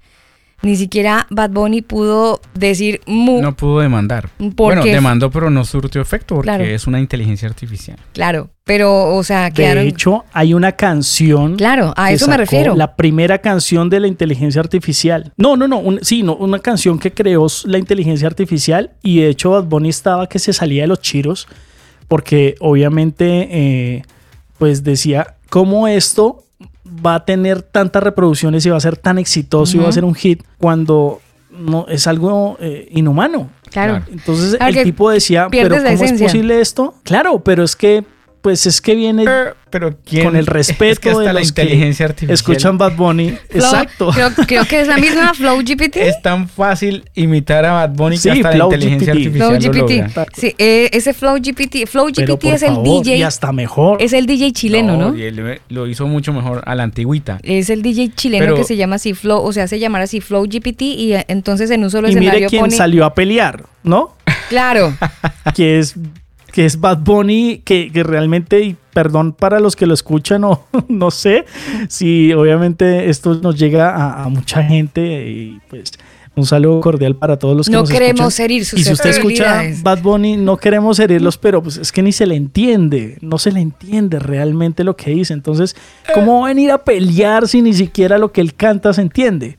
[0.64, 3.42] Ni siquiera Bad Bunny pudo decir mu.
[3.42, 4.30] No pudo demandar.
[4.40, 6.64] Bueno, demandó, pero no surtió efecto porque Claro.
[6.64, 7.98] es una inteligencia artificial.
[8.14, 9.84] Claro, pero, o sea, quedaron.
[9.84, 11.58] De hecho, hay una canción.
[11.58, 12.76] Claro, a que eso me refiero.
[12.76, 15.34] La primera canción de la inteligencia artificial.
[15.38, 15.80] No, no, no.
[15.80, 18.92] un- sí, no, una canción que creó la inteligencia artificial.
[19.04, 21.48] Y de hecho, Bad Bunny estaba que se salía de los chiros.
[22.08, 24.04] Porque obviamente, eh,
[24.58, 26.43] pues decía, ¿cómo esto
[27.06, 30.06] va a tener tantas reproducciones y va a ser tan exitoso y va a ser
[30.06, 33.50] un hit cuando no es algo eh, inhumano?
[33.72, 34.04] Claro.
[34.12, 36.28] Entonces Claro el tipo decía, pero ¿cómo es esencia".
[36.28, 36.96] posible esto?
[37.04, 38.04] Claro, pero es que,
[38.44, 39.26] pues es que viene
[39.72, 42.78] pero ¿quién- con el es respeto que hasta de la los que inteligencia artificial- escuchan
[42.78, 43.30] Bad Bunny.
[43.32, 44.10] Flow- Exacto.
[44.14, 45.96] Creo, creo que es la misma Flow GPT.
[46.08, 49.28] Es tan fácil imitar a Bad Bunny Sí, que hasta la inteligencia GPT.
[49.42, 50.08] artificial Flow lo GPT.
[50.08, 50.26] logra.
[50.36, 51.88] Sí, eh, ese Flow GPT.
[51.88, 53.18] Flow Pero GPT por es el favor, DJ.
[53.18, 54.02] y hasta mejor.
[54.02, 55.18] Es el DJ chileno, ¿no?
[55.18, 57.40] y él lo hizo mucho mejor a la antigüita.
[57.42, 60.20] Es el DJ chileno Pero- que se llama así Flow, o sea, se llamará así
[60.22, 62.76] Flow GPT y eh, entonces en un solo y escenario mire quién pone.
[62.76, 64.16] salió a pelear, ¿no?
[64.50, 64.94] Claro.
[65.56, 65.96] que es
[66.54, 70.66] que es Bad Bunny, que, que realmente, y perdón para los que lo escuchan, o
[70.88, 71.46] no sé,
[71.90, 75.94] si obviamente esto nos llega a, a mucha gente y pues
[76.36, 78.46] un saludo cordial para todos los que No nos queremos escuchan.
[78.46, 79.64] herir Y si usted escucha.
[79.82, 83.52] Bad Bunny, no queremos herirlos, pero pues es que ni se le entiende, no se
[83.52, 85.34] le entiende realmente lo que dice.
[85.34, 85.76] Entonces,
[86.14, 89.58] ¿cómo va a venir a pelear si ni siquiera lo que él canta se entiende?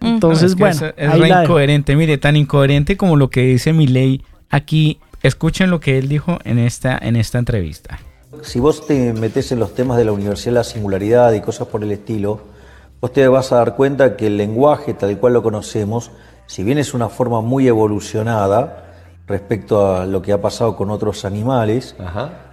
[0.00, 1.96] Entonces, Es que bueno, es, es re incoherente.
[1.96, 4.98] Mire, tan incoherente como lo que dice Milei aquí.
[5.26, 7.98] Escuchen lo que él dijo en esta, en esta entrevista.
[8.42, 11.82] Si vos te metes en los temas de la universidad, la singularidad y cosas por
[11.82, 12.38] el estilo,
[13.00, 16.12] vos te vas a dar cuenta que el lenguaje tal cual lo conocemos,
[16.46, 18.84] si bien es una forma muy evolucionada
[19.26, 21.96] respecto a lo que ha pasado con otros animales,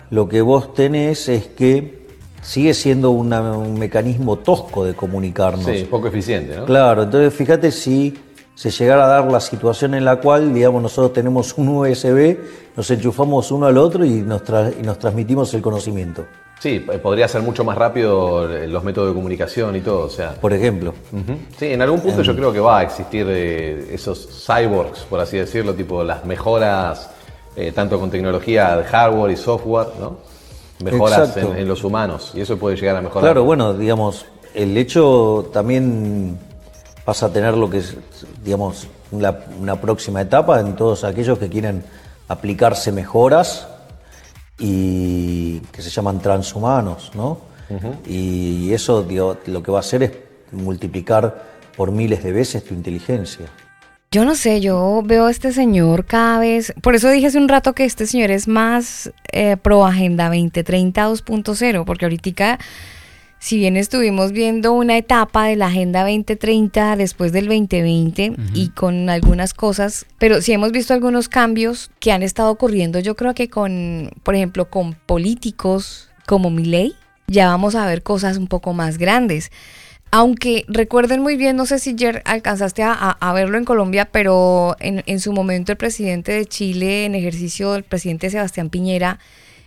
[0.09, 2.07] lo que vos tenés es que
[2.41, 5.65] sigue siendo una- un mecanismo tosco de comunicarnos.
[5.65, 6.65] Sí, poco eficiente, ¿no?
[6.65, 8.17] Claro, entonces fíjate si
[8.55, 12.37] se llegara a dar la situación en la cual, digamos, nosotros tenemos un USB,
[12.75, 16.25] nos enchufamos uno al otro y nos, tra- y nos transmitimos el conocimiento.
[16.59, 20.09] Sí, p- podría ser mucho más rápido eh, los métodos de comunicación y todo, o
[20.09, 20.35] sea.
[20.35, 20.93] Por ejemplo.
[21.57, 22.25] Sí, en algún punto Em.
[22.27, 27.09] yo creo que va a existir eh, esos cyborgs, por así decirlo, tipo las mejoras,
[27.55, 30.17] eh, tanto con tecnología de hardware y software, ¿no?
[30.83, 33.23] Mejoras en los humanos, y eso puede llegar a mejorar.
[33.23, 36.37] Claro, bueno, digamos, el hecho también
[37.05, 37.95] pasa a tener lo que es,
[38.43, 41.83] digamos, la- una próxima etapa en todos aquellos que quieren
[42.27, 43.67] aplicarse mejoras
[44.59, 47.39] y que se llaman transhumanos, ¿no?
[48.07, 50.11] Y eso digo, lo que va a hacer es
[50.51, 51.43] multiplicar
[51.75, 53.47] por miles de veces tu inteligencia.
[54.11, 57.49] Yo no sé, yo veo a este señor cada vez, por eso dije hace un
[57.49, 62.59] rato que este señor es más eh, pro Agenda 2030 2.0, porque ahorita,
[63.43, 69.09] si bien estuvimos viendo una etapa de la Agenda 2030 después del 2020 y con
[69.09, 73.49] algunas cosas, pero sí hemos visto algunos cambios que han estado ocurriendo, yo creo que
[73.49, 76.95] con, por ejemplo, con políticos como Milei,
[77.27, 79.51] ya vamos a ver cosas un poco más grandes.
[80.09, 85.19] Aunque recuerden muy bien, no sé si ayer alcanzaste a, verlo en Colombia, pero en,
[85.19, 89.19] su momento el presidente de Chile, en ejercicio, el presidente Sebastián Piñera,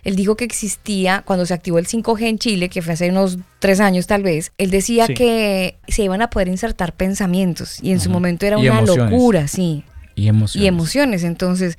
[0.07, 3.39] él dijo que existía, cuando se activó el 5G en Chile, que fue hace unos
[3.59, 7.99] tres años tal vez, él decía que se iban a poder insertar pensamientos y en
[7.99, 9.83] su momento era una locura, sí.
[10.15, 10.63] Y emociones.
[10.63, 11.23] Y emociones.
[11.25, 11.77] Entonces,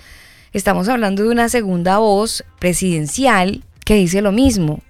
[0.52, 4.82] estamos hablando de una segunda voz presidencial que dice lo mismo.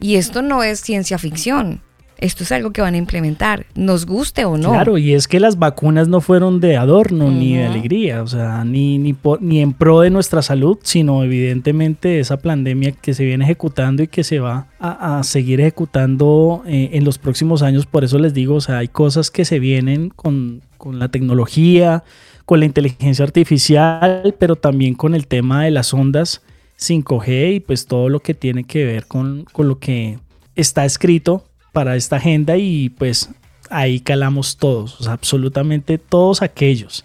[0.00, 1.82] Y esto no es ciencia ficción
[2.22, 4.70] esto es algo que van a implementar, nos guste o no.
[4.70, 8.64] Claro, y es que las vacunas no fueron de adorno ni de alegría, o sea,
[8.64, 13.44] ni, ni, ni en pro de nuestra salud, sino evidentemente esa pandemia que se viene
[13.44, 17.86] ejecutando y que se va a, seguir ejecutando eh, en los próximos años.
[17.86, 22.04] Por eso les digo, o sea, hay cosas que se vienen con, con la tecnología,
[22.44, 26.40] con la inteligencia artificial, pero también con el tema de las ondas
[26.78, 30.18] 5G y pues todo lo que tiene que ver con, con lo que
[30.54, 33.30] está escrito para esta agenda y pues
[33.70, 37.04] ahí calamos todos, absolutamente todos aquellos.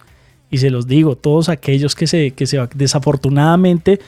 [0.50, 4.00] Y se los digo, todos aquellos que se, que se desafortunadamente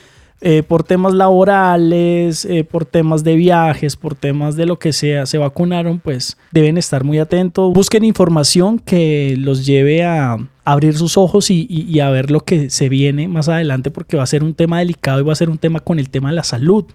[0.42, 5.26] eh, por temas laborales, eh, por temas de viajes, por temas de lo que sea,
[5.26, 7.74] se vacunaron, pues deben estar muy atentos.
[7.74, 12.70] Busquen información que los lleve a abrir sus ojos y, y, a ver lo que
[12.70, 15.50] se viene más adelante, porque va a ser un tema delicado y va a ser
[15.50, 16.86] un tema con el tema de la salud.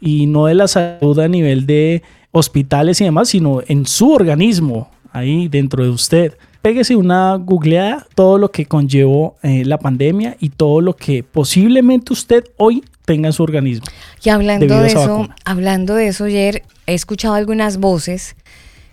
[0.00, 2.02] Y no de la salud a nivel de
[2.32, 6.36] hospitales y demás, sino en su organismo, ahí dentro de usted.
[6.62, 12.12] Péguese una googleada, todo lo que conllevó eh, la pandemia y todo lo que posiblemente
[12.12, 13.86] usted hoy tenga en su organismo.
[14.22, 18.36] Y hablando de eso, hablando de eso, ayer he escuchado algunas voces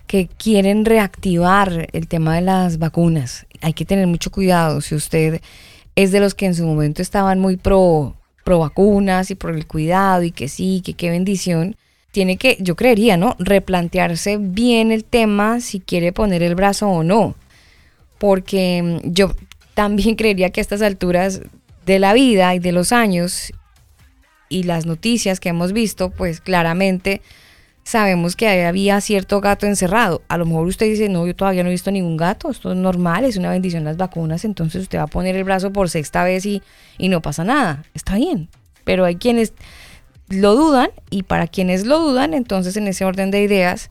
[0.06, 3.46] que quieren reactivar el tema de las vacunas.
[3.60, 5.42] Hay que tener mucho cuidado si usted
[5.94, 9.66] es de los que en su momento estaban muy pro, pro vacunas y por el
[9.66, 11.76] cuidado y que sí, que qué bendición
[12.10, 13.36] tiene que, yo creería, ¿no?
[13.38, 17.34] Replantearse bien el tema si quiere poner el brazo o no.
[18.18, 19.34] Porque mm, yo
[19.74, 21.42] también creería que a estas alturas
[21.86, 23.52] de la vida y de los años
[24.48, 27.20] y las noticias que hemos visto, pues claramente
[27.84, 30.22] sabemos que había cierto gato encerrado.
[30.28, 32.76] A lo mejor usted dice, no, yo todavía no he visto ningún gato, esto es
[32.76, 36.24] normal, es una bendición las vacunas, entonces usted va a poner el brazo por sexta
[36.24, 36.62] vez y,
[36.98, 37.84] y no pasa nada.
[37.94, 38.48] Está bien.
[38.84, 39.52] Pero hay quienes
[40.28, 43.90] lo dudan y para quienes lo dudan, entonces en ese orden de ideas,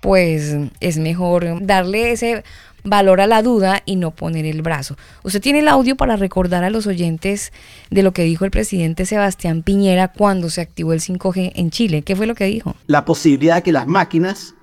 [0.00, 2.42] pues es mejor darle ese
[2.84, 4.96] valor a la duda y no poner el brazo.
[5.22, 7.52] Usted tiene el audio para recordar a los oyentes
[7.90, 12.02] de lo que dijo el presidente Sebastián Piñera cuando se activó el 5G en Chile.
[12.02, 12.74] ¿Qué fue lo que dijo?
[12.86, 14.54] La posibilidad de que las máquinas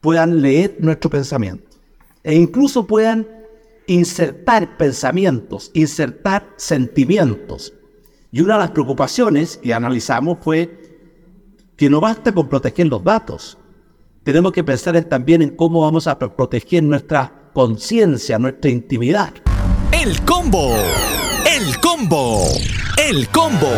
[0.00, 1.68] puedan leer nuestro pensamiento
[2.24, 3.26] e incluso puedan
[3.86, 7.72] insertar pensamientos, insertar sentimientos
[8.30, 10.88] y una de las preocupaciones que analizamos fue
[11.76, 13.58] que no basta con proteger los datos.
[14.22, 19.32] Tenemos que pensar también en cómo vamos a proteger nuestra conciencia, nuestra intimidad.
[19.92, 20.76] El combo.
[21.46, 22.42] El combo.
[22.98, 23.72] El combo.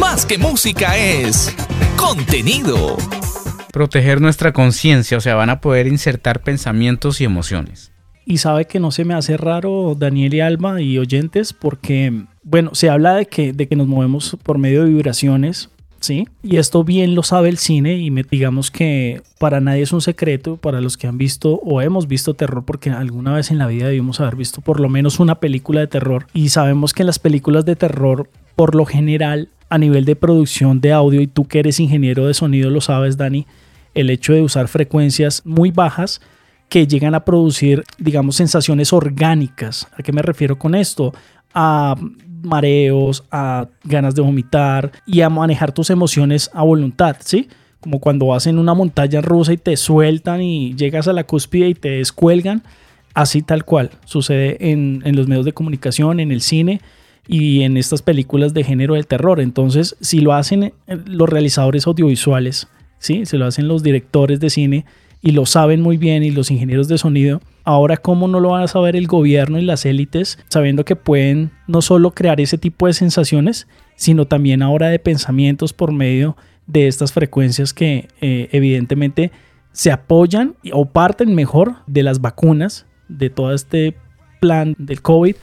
[0.00, 1.54] Más que música es
[1.96, 2.96] contenido.
[3.72, 7.93] Proteger nuestra conciencia, o sea, van a poder insertar pensamientos y emociones.
[8.26, 12.74] Y sabe que no se me hace raro, Daniel y Alma y oyentes, porque bueno,
[12.74, 15.70] se habla de que, de que nos movemos por medio de vibraciones,
[16.00, 16.28] ¿sí?
[16.42, 20.02] Y esto bien lo sabe el cine y me, digamos que para nadie es un
[20.02, 23.66] secreto, para los que han visto o hemos visto terror, porque alguna vez en la
[23.66, 26.26] vida debimos haber visto por lo menos una película de terror.
[26.34, 30.80] Y sabemos que en las películas de terror, por lo general, a nivel de producción
[30.80, 33.46] de audio, y tú que eres ingeniero de sonido lo sabes, Dani,
[33.94, 36.20] el hecho de usar frecuencias muy bajas
[36.68, 39.88] que llegan a producir, digamos, sensaciones orgánicas.
[39.96, 41.14] ¿A qué me refiero con esto?
[41.52, 41.94] A
[42.44, 47.48] mareos, a ganas de vomitar y a manejar tus emociones a voluntad, ¿sí?
[47.80, 51.68] Como cuando vas en una montaña rusa y te sueltan y llegas a la cúspide
[51.68, 52.62] y te descuelgan,
[53.14, 56.80] así tal cual sucede en, los medios de comunicación, en el cine
[57.26, 59.40] y en estas películas de género del terror.
[59.40, 60.72] Entonces, si lo hacen eh,
[61.06, 63.26] los realizadores audiovisuales, ¿sí?
[63.26, 64.84] Si lo hacen los directores de cine
[65.24, 68.62] y lo saben muy bien y los ingenieros de sonido, Ahora, ¿cómo no lo van
[68.62, 72.86] a saber el gobierno y las élites, sabiendo que pueden no solo crear ese tipo
[72.86, 73.66] de sensaciones,
[73.96, 79.32] sino también ahora de pensamientos por medio de estas frecuencias que eh, evidentemente
[79.72, 83.96] se apoyan o parten mejor de las vacunas, de todo este
[84.42, 85.36] plan del COVID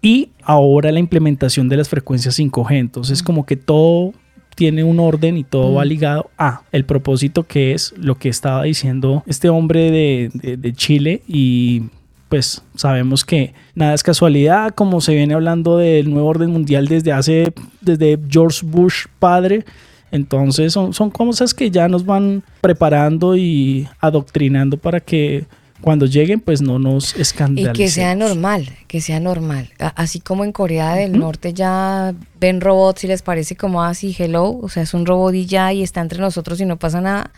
[0.00, 2.76] y ahora la implementación de las frecuencias 5G.
[2.76, 4.12] Entonces, como que todo
[4.58, 8.64] tiene un orden y todo va ligado a el propósito que es lo que estaba
[8.64, 11.84] diciendo este hombre de, de Chile y
[12.28, 17.12] pues sabemos que nada es casualidad, como se viene hablando del nuevo orden mundial desde
[17.12, 19.64] hace, desde George Bush padre.
[20.10, 25.44] Entonces son, son cosas que ya nos van preparando y adoctrinando para que
[25.80, 27.74] cuando lleguen pues no nos escandalicen.
[27.74, 29.70] Y que sea normal, que sea normal.
[29.78, 34.58] Así como en Corea del Norte ya ven robots y les parece como así, hello,
[34.60, 37.30] o sea, es un robot y ya y está entre nosotros y no pasa nada.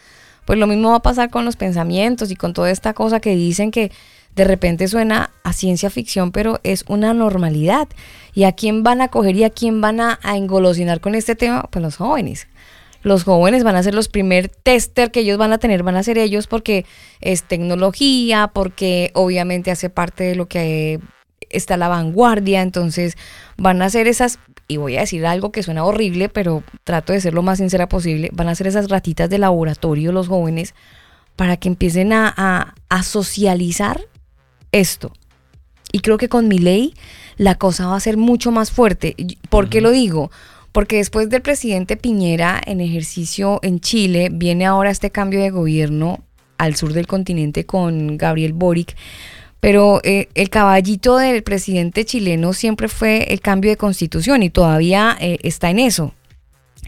[0.45, 3.37] Pues lo mismo va a pasar con los pensamientos y con toda esta cosa que
[3.37, 3.93] dicen que
[4.37, 7.89] de repente suena a ciencia ficción, pero es una normalidad.
[8.33, 11.69] ¿Y a quién van a coger y a quién van a, engolosinar con este tema?
[11.71, 12.47] Pues los jóvenes.
[13.03, 16.03] Los jóvenes van a ser los primer tester que ellos van a tener, van a
[16.03, 16.85] ser ellos porque
[17.21, 21.01] es tecnología, porque obviamente hace parte de lo que
[21.49, 23.17] está la vanguardia, entonces
[23.57, 24.39] van a ser esas,
[24.69, 27.89] y voy a decir algo que suena horrible, pero trato de ser lo más sincera
[27.89, 30.75] posible, van a ser esas ratitas de laboratorio los jóvenes
[31.37, 34.07] para que empiecen a, a socializar
[34.73, 35.13] esto.
[35.93, 36.95] Y creo que con mi ley
[37.37, 39.17] la cosa va a ser mucho más fuerte.
[39.49, 40.31] ¿Por qué lo digo?
[40.73, 46.21] Porque después del presidente Piñera en ejercicio en Chile, viene ahora este cambio de gobierno
[46.59, 48.97] al sur del continente con Gabriel Boric.
[49.61, 55.17] Pero eh, el caballito del presidente chileno siempre fue el cambio de constitución y todavía
[55.21, 56.15] eh, está en eso.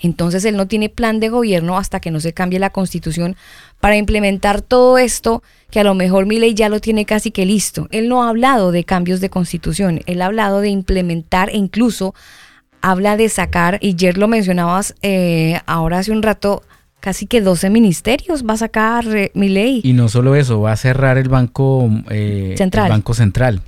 [0.00, 3.36] Entonces él no tiene plan de gobierno hasta que no se cambie la constitución
[3.80, 7.46] para implementar todo esto que a lo mejor mi ley ya lo tiene casi que
[7.46, 7.88] listo.
[7.90, 12.14] Él no ha hablado de cambios de constitución, él ha hablado de implementar e incluso
[12.82, 16.62] habla de sacar, y ayer lo mencionabas eh, ahora hace un rato,
[17.00, 19.80] casi que 12 ministerios va a sacar eh, mi ley.
[19.82, 22.86] Y no solo eso, va a cerrar el Banco, eh, Central.
[22.86, 23.62] El banco Central,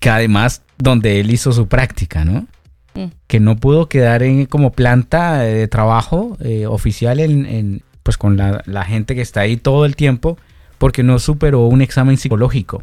[0.00, 2.46] que además donde él hizo su práctica, ¿no?
[2.94, 3.12] Mm.
[3.28, 6.36] que no pudo quedar en, como planta de trabajo
[6.68, 10.38] oficial en, pues con la, gente que está ahí todo el tiempo
[10.78, 12.82] porque no superó un examen psicológico.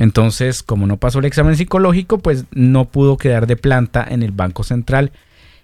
[0.00, 4.32] Entonces, como no pasó el examen psicológico, pues no pudo quedar de planta en el
[4.32, 5.12] Banco Central.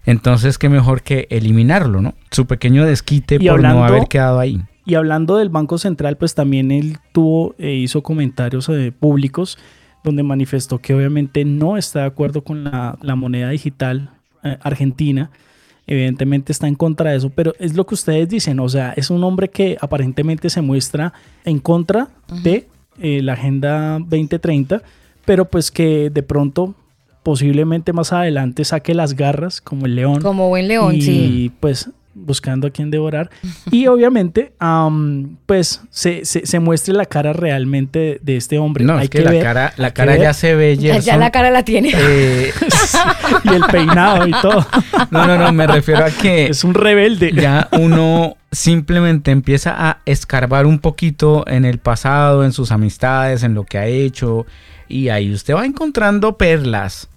[0.04, 2.12] Entonces, qué mejor que eliminarlo, ¿no?
[2.30, 4.60] Su pequeño desquite por no haber quedado ahí.
[4.84, 9.56] Y hablando del Banco Central, pues también él tuvo, e hizo comentarios eh, públicos
[10.04, 14.10] donde manifestó que obviamente no está de acuerdo con la, moneda digital
[14.44, 15.30] eh, argentina.
[15.86, 19.08] Evidentemente está en contra de eso, pero es lo que ustedes dicen, o sea, es
[19.08, 21.14] un hombre que aparentemente se muestra
[21.46, 22.08] en contra
[22.42, 22.68] de
[23.00, 24.82] eh, la Agenda 2030,
[25.24, 26.74] pero pues que de pronto
[27.22, 30.22] posiblemente más adelante saque las garras como el león.
[30.22, 31.44] Como buen león, sí.
[31.44, 33.30] Y pues buscando a quien devorar.
[33.70, 34.52] Y obviamente,
[35.44, 38.84] pues se, se, muestre la cara realmente de este hombre.
[38.84, 40.76] No, hay que, la cara, la cara ya se ve.
[40.76, 41.92] Ya la cara la tiene.
[41.94, 42.52] Eh,
[43.44, 44.66] y el peinado y todo.
[45.10, 46.46] No, no, no, me refiero a que.
[46.46, 47.32] Es un rebelde.
[47.32, 53.54] Ya uno simplemente empieza a escarbar un poquito en el pasado, en sus amistades, en
[53.54, 54.46] lo que ha hecho.
[54.88, 57.08] Y ahí usted va encontrando perlas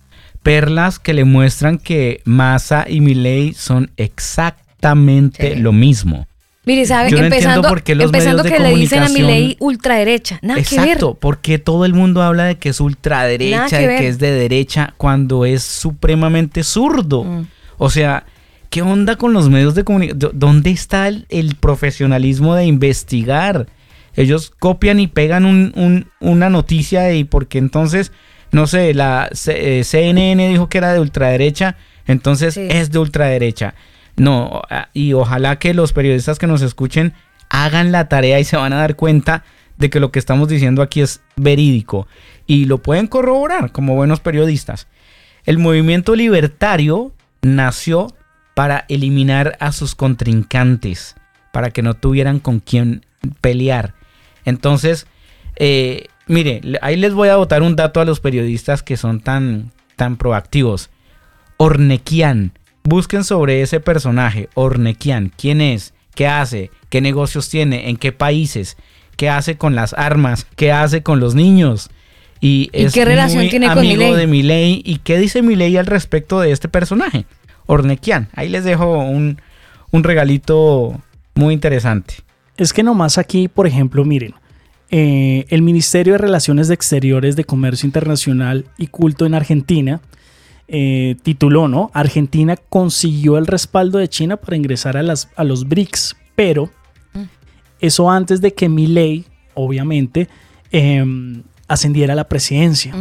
[0.43, 6.27] perlas que le muestran que Massa y Milei son exactamente lo mismo.
[6.65, 7.09] Mire, ¿sabe?
[7.09, 10.39] empezando, empezando que le dicen a mi ley ultraderecha.
[10.41, 11.15] Nada exacto, que ver.
[11.19, 15.45] porque todo el mundo habla de que es ultraderecha, de que es de derecha, cuando
[15.45, 17.23] es supremamente zurdo.
[17.23, 17.47] Mm.
[17.77, 18.25] O sea,
[18.69, 20.31] ¿qué onda con los medios de comunicación?
[20.33, 23.67] ¿Dónde está el, profesionalismo de investigar?
[24.15, 28.11] Ellos copian y pegan una noticia y porque entonces,
[28.51, 33.75] no sé, la CNN eh, dijo que era de ultraderecha, entonces es de ultraderecha.
[34.17, 34.61] No,
[34.93, 37.13] y ojalá que los periodistas que nos escuchen
[37.49, 39.45] hagan la tarea y se van a dar cuenta
[39.77, 42.07] de que lo que estamos diciendo aquí es verídico
[42.45, 44.87] y lo pueden corroborar como buenos periodistas.
[45.45, 48.13] El movimiento libertario nació
[48.59, 51.15] para eliminar a sus contrincantes,
[51.53, 53.05] para que no tuvieran con quién
[53.39, 53.93] pelear.
[54.43, 55.07] Entonces,
[55.55, 59.71] eh, mire, ahí les voy a botar un dato a los periodistas que son tan,
[59.95, 60.89] tan proactivos.
[61.55, 62.51] Ornequian
[62.83, 68.75] Busquen sobre ese personaje, Ornequian, quién es, qué hace, qué negocios tiene, en qué países,
[69.15, 71.91] qué hace con las armas, qué hace con los niños.
[72.41, 74.81] Y, es qué relación tiene amigo con de Milei.
[74.83, 77.25] ¿Y qué dice Milei al respecto de este personaje?
[77.69, 78.29] Ornequian.
[78.33, 79.37] Ahí les dejo un,
[79.91, 80.99] regalito
[81.35, 82.15] muy interesante.
[82.57, 84.33] Es que nomás aquí, por ejemplo, miren,
[84.89, 90.01] eh, el Ministerio de Relaciones Exteriores de Comercio Internacional y Culto en Argentina
[90.67, 91.91] eh, tituló, ¿no?
[91.93, 96.71] Argentina consiguió el respaldo de China para ingresar a, las, a los BRICS, pero
[97.13, 97.23] mm.
[97.81, 100.27] eso antes de que Milei, obviamente,
[100.71, 102.93] em, ascendiera a la presidencia.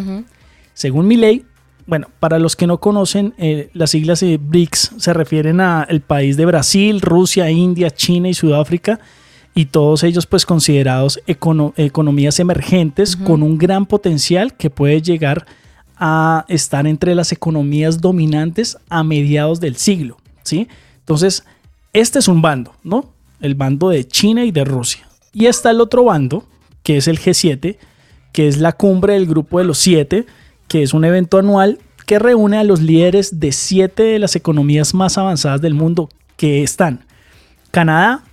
[0.74, 1.44] Según Milley,
[1.88, 6.02] bueno, para los que no conocen, eh, las siglas de BRICS se refieren a el
[6.02, 9.00] país de Brasil, Rusia, India, China y Sudáfrica,
[9.54, 15.46] y todos ellos pues considerados economías emergentes con un gran potencial que puede llegar
[15.96, 20.68] a estar entre las economías dominantes a mediados del siglo, ¿sí?
[20.98, 21.42] Entonces,
[21.94, 23.14] este es un bando, ¿no?
[23.40, 25.08] El bando de China y de Rusia.
[25.32, 26.44] Y está el otro bando,
[26.82, 27.78] que es el G7,
[28.32, 30.26] que es la cumbre del grupo de los siete,
[30.68, 34.94] que es un evento anual que reúne a los líderes de siete de las economías
[34.94, 37.04] más avanzadas del mundo, que están
[37.70, 38.24] Canadá,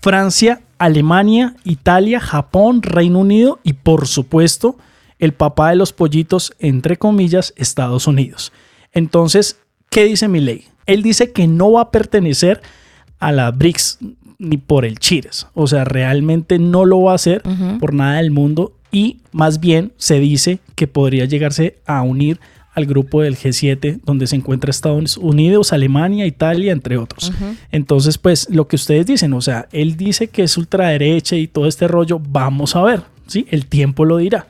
[0.00, 4.76] Francia, Alemania, Italia, Japón, Reino Unido y por supuesto
[5.18, 8.52] el papá de los pollitos, entre comillas, Estados Unidos.
[8.92, 10.66] Entonces, ¿qué dice mi ley?
[10.86, 12.60] Él dice que no va a pertenecer
[13.20, 13.98] a la BRICS
[14.38, 15.46] ni por el Chires.
[15.54, 17.42] O sea, realmente no lo va a hacer
[17.78, 22.38] por nada del mundo y más bien se dice que podría llegarse a unir
[22.74, 27.32] al grupo del G7 donde se encuentra Estados Unidos, Alemania, Italia, entre otros.
[27.70, 31.66] Entonces, pues lo que ustedes dicen, o sea, él dice que es ultraderecha y todo
[31.66, 33.46] este rollo, vamos a ver, ¿sí?
[33.50, 34.46] El tiempo lo dirá.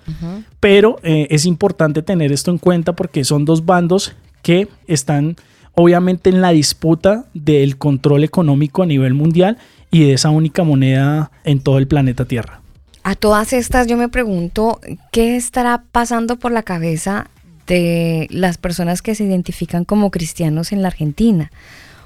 [0.61, 4.12] Pero eh, es importante tener esto en cuenta porque son dos bandos
[4.43, 5.36] que están
[5.74, 9.59] obviamente en la disputa del control económico a nivel mundial
[9.90, 12.61] y de esa única moneda en todo el planeta Tierra.
[13.05, 14.80] A todas estas yo me pregunto,
[15.11, 17.28] ¿qué estará pasando por la cabeza
[17.66, 21.50] de las personas que se identifican como cristianos en la Argentina?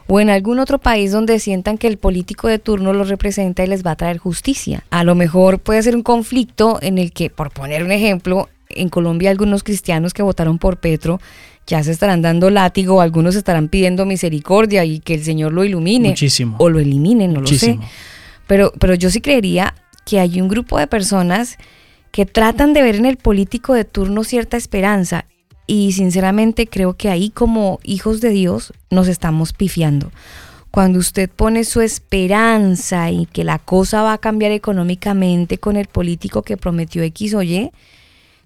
[0.09, 3.66] o en algún otro país donde sientan que el político de turno los representa y
[3.66, 4.84] les va a traer justicia.
[4.90, 8.88] A lo mejor puede ser un conflicto en el que, por poner un ejemplo, en
[8.88, 11.20] Colombia algunos cristianos que votaron por Petro
[11.66, 16.11] ya se estarán dando látigo, algunos estarán pidiendo misericordia y que el Señor lo ilumine.
[16.11, 16.57] Muchísimo.
[16.61, 17.78] O lo elimine, no lo sé.
[18.47, 19.74] Pero, pero yo sí creería
[20.07, 21.59] que hay un grupo de personas
[22.12, 25.26] que tratan de ver en el político de turno cierta esperanza
[25.66, 30.11] y sinceramente creo que ahí como hijos de Dios nos estamos pifiando.
[30.70, 35.86] Cuando usted pone su esperanza y que la cosa va a cambiar económicamente con el
[35.86, 37.70] político que prometió X o Y,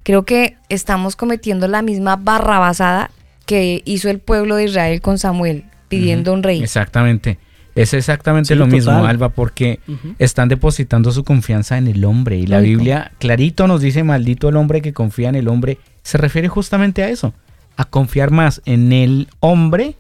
[0.03, 3.11] creo que estamos cometiendo la misma barrabasada
[3.45, 6.63] que hizo el pueblo de Israel con Samuel, pidiendo un rey.
[6.63, 7.39] Exactamente.
[7.75, 9.81] Es exactamente lo mismo, Alba, porque
[10.19, 12.37] están depositando su confianza en el hombre.
[12.39, 15.79] Y la Biblia clarito nos dice, maldito el hombre que confía en el hombre.
[16.03, 17.35] Se refiere justamente a eso,
[17.77, 19.97] a confiar más en el hombre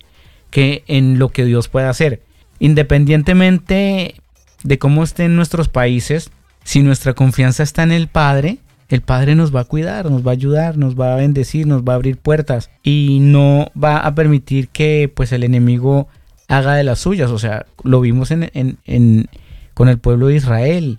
[0.50, 2.22] que en lo que Dios puede hacer.
[2.58, 4.16] Independientemente
[4.64, 6.30] de cómo estén nuestros países,
[6.64, 8.58] si nuestra confianza está en el Padre,
[8.88, 11.82] el Padre nos va a cuidar, nos va a ayudar, nos va a bendecir, nos
[11.82, 16.08] va a abrir puertas y no va a permitir que pues el enemigo
[16.50, 17.30] haga de las suyas.
[17.30, 19.28] O sea, lo vimos en, en,
[19.72, 20.98] con el pueblo de Israel,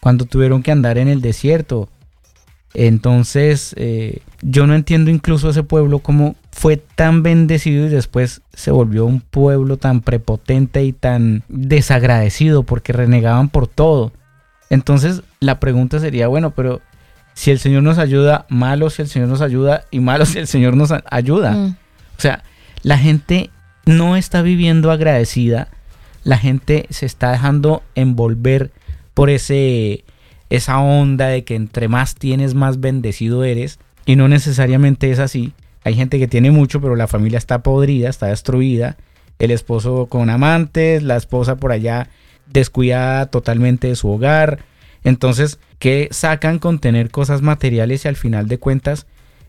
[0.00, 1.88] cuando tuvieron que andar en el desierto.
[2.74, 8.70] Entonces, eh, yo no entiendo incluso ese pueblo cómo fue tan bendecido y después se
[8.70, 14.12] volvió un pueblo tan prepotente y tan desagradecido porque renegaban por todo.
[14.68, 16.82] Entonces, la pregunta sería, bueno, pero
[17.32, 20.46] si el Señor nos ayuda, malo si el Señor nos ayuda y malo si el
[20.46, 21.52] Señor nos ayuda.
[21.52, 21.76] Mm.
[22.18, 22.42] O sea,
[22.82, 23.50] la gente
[23.88, 25.68] no está viviendo agradecida,
[26.22, 28.70] la gente se está dejando envolver
[29.14, 30.04] por ese
[30.50, 35.54] esa onda de que entre más tienes más bendecido eres y no necesariamente es así.
[35.84, 38.98] Hay gente que tiene mucho, pero la familia está podrida, está destruida,
[39.38, 42.10] el esposo con amantes, la esposa por allá
[42.46, 44.60] descuidada totalmente de su hogar.
[45.02, 49.06] Entonces, ¿qué sacan con tener cosas materiales y al final de cuentas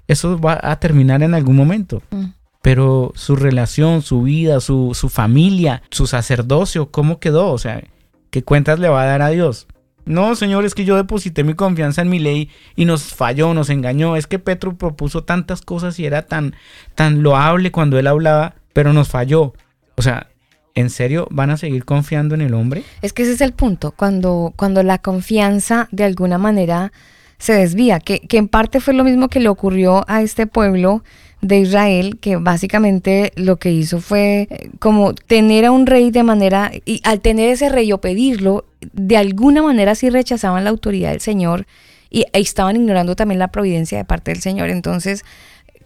[0.08, 2.02] eso va a terminar en algún momento?
[2.12, 7.52] Mm pero su relación, su vida, su, familia, su sacerdocio, ¿cómo quedó?
[7.52, 7.84] O sea,
[8.32, 9.68] ¿qué cuentas le va a dar a Dios?
[10.06, 13.70] No, señor, es que yo deposité mi confianza en mi ley y nos falló, nos
[13.70, 14.16] engañó.
[14.16, 16.56] Es que Petro propuso tantas cosas y era tan,
[16.96, 19.54] tan loable cuando él hablaba, pero nos falló.
[19.96, 20.28] O sea,
[20.74, 22.84] ¿en serio van a seguir confiando en el hombre?
[23.02, 26.92] Es que ese es el punto, cuando, cuando la confianza de alguna manera
[27.40, 31.04] se desvía, que, que en parte fue lo mismo que le ocurrió a este pueblo
[31.42, 36.24] de Israel, que básicamente lo que hizo fue eh, como tener a un rey de
[36.24, 41.12] manera, y al tener ese rey o pedirlo, de alguna manera sí rechazaban la autoridad
[41.12, 41.66] del Señor
[42.10, 44.70] y e estaban ignorando también la providencia de parte del Señor.
[44.70, 45.24] Entonces,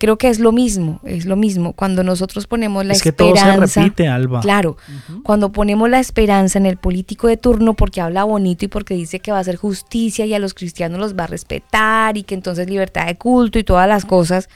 [0.04, 1.72] creo que es lo mismo, es lo mismo.
[1.72, 3.16] Cuando nosotros ponemos la esperanza.
[3.16, 4.41] Que todo se repite, Alba.
[4.41, 4.76] Claro,
[5.24, 9.22] cuando ponemos la esperanza en el político de turno porque habla bonito y porque dice
[9.22, 12.36] que va a hacer justicia y a los cristianos los va a respetar y que
[12.36, 14.49] entonces libertad de culto y todas las cosas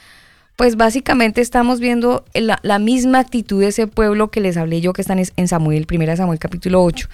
[0.56, 5.00] pues básicamente estamos viendo la, misma actitud de ese pueblo que les hablé yo que
[5.00, 7.08] están en Samuel, 1 Samuel capítulo 8.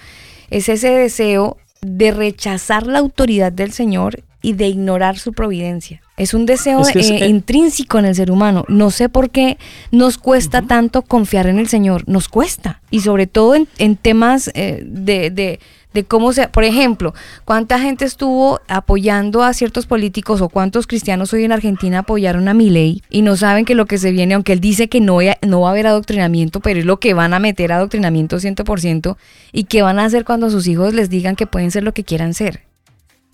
[0.49, 6.01] Es ese deseo de rechazar la autoridad del Señor y de ignorar su providencia.
[6.17, 8.63] Es un deseo eh, intrínseco en el ser humano.
[8.69, 9.57] No sé por qué
[9.91, 12.03] nos cuesta tanto confiar en el Señor.
[12.07, 12.81] Nos cuesta.
[12.89, 15.59] Y sobre todo en, temas eh, de, de,
[15.93, 16.47] de, cómo se...
[16.47, 17.13] Por ejemplo,
[17.43, 22.53] ¿cuánta gente estuvo apoyando a ciertos políticos o cuántos cristianos hoy en Argentina apoyaron a
[22.53, 25.61] Milei y no saben que lo que se viene, aunque él dice que no, no
[25.61, 29.17] va a haber adoctrinamiento, pero es lo que van a meter adoctrinamiento 100%
[29.51, 32.05] y que van a hacer cuando sus hijos les digan que pueden ser lo que
[32.05, 32.61] quieran ser?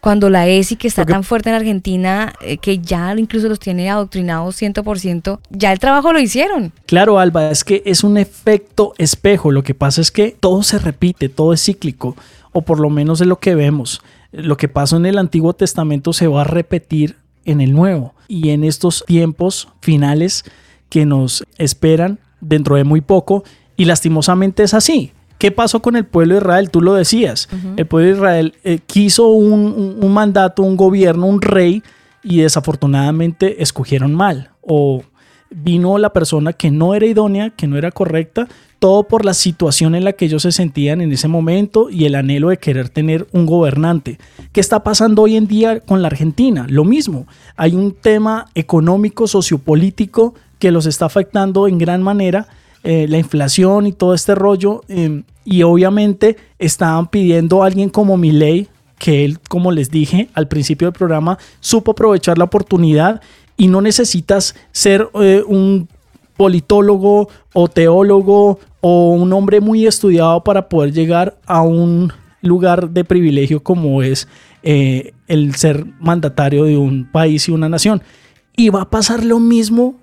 [0.01, 3.89] Cuando la ESI, que está tan fuerte en Argentina, eh, que ya incluso los tiene
[3.89, 6.73] adoctrinados 100%, ya el trabajo lo hicieron.
[6.87, 9.51] Claro, Alba, es que es un efecto espejo.
[9.51, 12.17] Lo que pasa es que todo se repite, todo es cíclico,
[12.51, 14.01] o por lo menos es lo que vemos.
[14.31, 18.15] Lo que pasó en el Antiguo Testamento se va a repetir en el Nuevo.
[18.27, 20.45] Y en estos tiempos finales
[20.89, 23.43] que nos esperan dentro de muy poco,
[23.77, 25.11] y lastimosamente es así.
[25.41, 26.69] ¿Qué pasó con el pueblo de Israel?
[26.69, 27.49] Tú lo decías.
[27.75, 31.81] El pueblo de Israel eh, quiso un, mandato, un gobierno, un rey
[32.21, 34.51] y desafortunadamente escogieron mal.
[34.61, 35.01] O
[35.49, 39.95] vino la persona que no era idónea, que no era correcta, todo por la situación
[39.95, 43.25] en la que ellos se sentían en ese momento y el anhelo de querer tener
[43.31, 44.19] un gobernante.
[44.51, 46.67] ¿Qué está pasando hoy en día con la Argentina?
[46.69, 47.25] Lo mismo.
[47.55, 52.47] Hay un tema económico, sociopolítico que los está afectando en gran manera
[52.83, 54.81] eh, la inflación y todo este rollo.
[54.87, 58.67] Em, y obviamente estaban pidiendo a alguien como Milei,
[58.97, 63.21] que él, como les dije al principio del programa, supo aprovechar la oportunidad
[63.57, 65.87] y no necesitas ser eh, un
[66.37, 72.11] politólogo o teólogo o un hombre muy estudiado para poder llegar a un
[72.41, 74.27] lugar de privilegio como es
[74.63, 78.01] eh, el ser mandatario de un país y una nación.
[78.55, 79.95] Y va a pasar lo mismo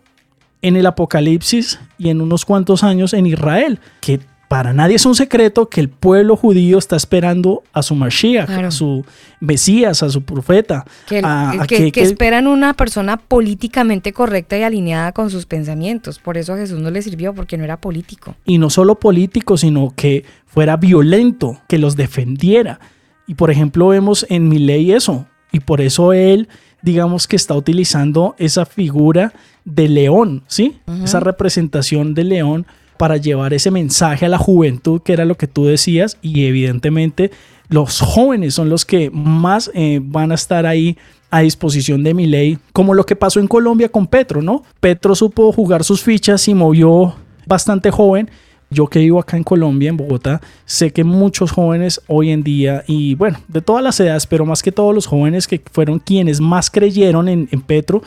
[0.62, 5.14] en el Apocalipsis y en unos cuantos años en Israel, que para nadie es un
[5.14, 9.04] secreto que el pueblo judío está esperando a su Mashiach, a su
[9.40, 10.86] Mesías, a su profeta.
[11.06, 16.18] Que, esperan una persona políticamente correcta y alineada con sus pensamientos.
[16.18, 18.36] Por eso a Jesús no le sirvió, porque no era político.
[18.46, 22.80] Y no solo político, sino que fuera violento, que los defendiera.
[23.26, 25.26] Y por ejemplo vemos en mi ley eso.
[25.52, 26.48] Y por eso él,
[26.80, 29.34] digamos que está utilizando esa figura
[29.68, 30.78] de león, ¿sí?
[31.04, 32.66] Esa representación de león
[32.96, 37.30] para llevar ese mensaje a la juventud, que era lo que tú decías, y evidentemente
[37.68, 40.96] los jóvenes son los que más eh, van a estar ahí
[41.30, 44.62] a disposición de mi ley, como lo que pasó en Colombia con Petro, ¿no?
[44.80, 47.14] Petro supo jugar sus fichas y movió
[47.46, 48.30] bastante joven
[48.70, 52.84] yo que vivo acá en Colombia, en Bogotá, sé que muchos jóvenes hoy en día,
[52.86, 56.40] y bueno, de todas las edades, pero más que todos los jóvenes que fueron quienes
[56.40, 58.02] más creyeron en, Petro,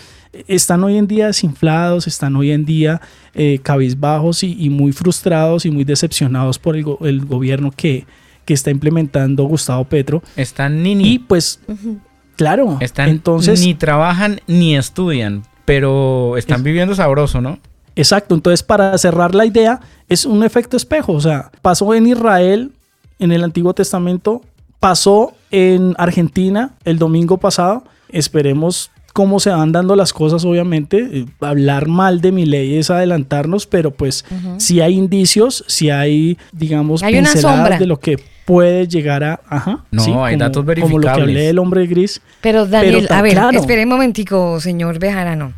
[0.48, 3.02] están hoy en día desinflados, están hoy en día
[3.34, 8.06] eh, cabizbajos y, muy frustrados y muy decepcionados por el, gobierno que,
[8.46, 10.22] que, está implementando Gustavo Petro.
[10.36, 11.14] Están ni ni.
[11.14, 11.60] Y pues,
[12.38, 17.60] claro, están entonces ni trabajan ni estudian, pero están viviendo sabroso, ¿no?
[17.96, 22.72] Exacto, entonces para cerrar la idea, es un efecto espejo, o sea, pasó en Israel
[23.20, 24.42] en el Antiguo Testamento,
[24.80, 31.26] pasó en Argentina el domingo pasado, esperemos cómo se van dando las cosas, obviamente, eh,
[31.42, 34.26] hablar mal de mi ley es adelantarnos, pero pues
[34.58, 39.86] si hay indicios, si hay, digamos, hay pinceladas de lo que puede llegar a, ajá,
[39.92, 41.06] no, hay datos verificables.
[41.06, 42.22] Como lo que hablé del hombre gris.
[42.42, 45.54] Pero Daniel, a ver, espere un momentico, señor Bejarano.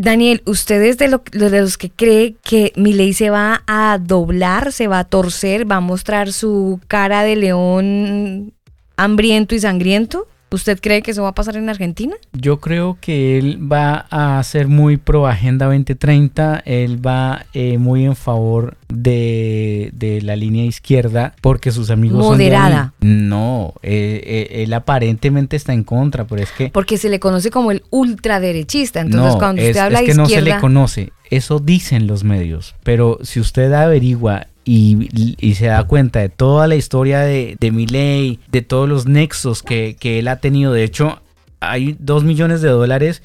[0.00, 4.86] Daniel, ¿usted es de, los que cree que mi ley se va a doblar, se
[4.86, 8.52] va a torcer, va a mostrar su cara de león
[8.96, 10.28] hambriento y sangriento?
[10.50, 12.14] ¿Usted cree que eso va a pasar en Argentina?
[12.32, 18.06] Yo creo que él va a ser muy pro Agenda 2030, él va eh, muy
[18.06, 19.92] en favor de,
[20.22, 22.94] la línea izquierda porque sus amigos Moderada.
[23.00, 26.70] son No, eh, eh, él aparentemente está en contra, pero es que...
[26.70, 30.40] Porque se le conoce como el ultraderechista, entonces cuando usted habla es que no se
[30.40, 36.28] le conoce, eso dicen los medios, pero si usted averigua y, se da cuenta de
[36.28, 40.72] toda la historia de, de de todos los nexos que, él ha tenido.
[40.72, 41.22] De hecho,
[41.60, 43.22] hay dos millones de dólares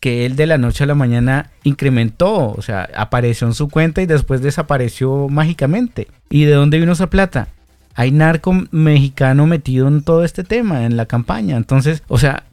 [0.00, 4.00] que él de la noche a la mañana incrementó, o sea, apareció en su cuenta
[4.00, 6.08] y después desapareció mágicamente.
[6.30, 7.48] ¿Y de dónde vino esa plata?
[7.94, 11.56] Hay narco mexicano metido en todo este tema, en la campaña.
[11.56, 12.44] Entonces, o sea,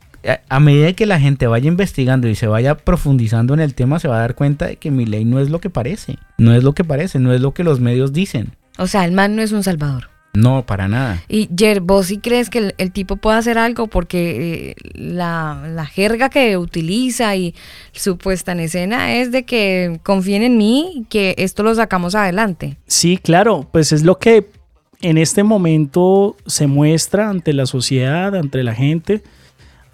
[0.50, 4.08] a medida que la gente vaya investigando y se vaya profundizando en el tema, se
[4.08, 6.18] va a dar cuenta de que mi ley no es lo que parece.
[6.38, 8.56] No es lo que parece, no es lo que los medios dicen.
[8.78, 10.10] O sea, el man no es un salvador.
[10.36, 11.22] No, para nada.
[11.30, 13.86] Y Jer, ¿vos sí crees que el, tipo puede hacer algo?
[13.86, 17.54] Porque eh, la, jerga que utiliza y
[17.92, 22.78] su puesta en escena es de que confíen en mí, que esto lo sacamos adelante.
[22.88, 24.48] Sí, claro, pues es lo que
[25.02, 29.22] en este momento se muestra ante la sociedad, ante la gente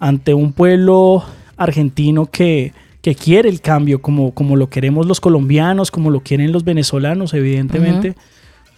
[0.00, 1.22] ante un pueblo
[1.56, 2.72] argentino que,
[3.02, 7.34] que quiere el cambio, como, como lo queremos los colombianos, como lo quieren los venezolanos,
[7.34, 8.16] evidentemente,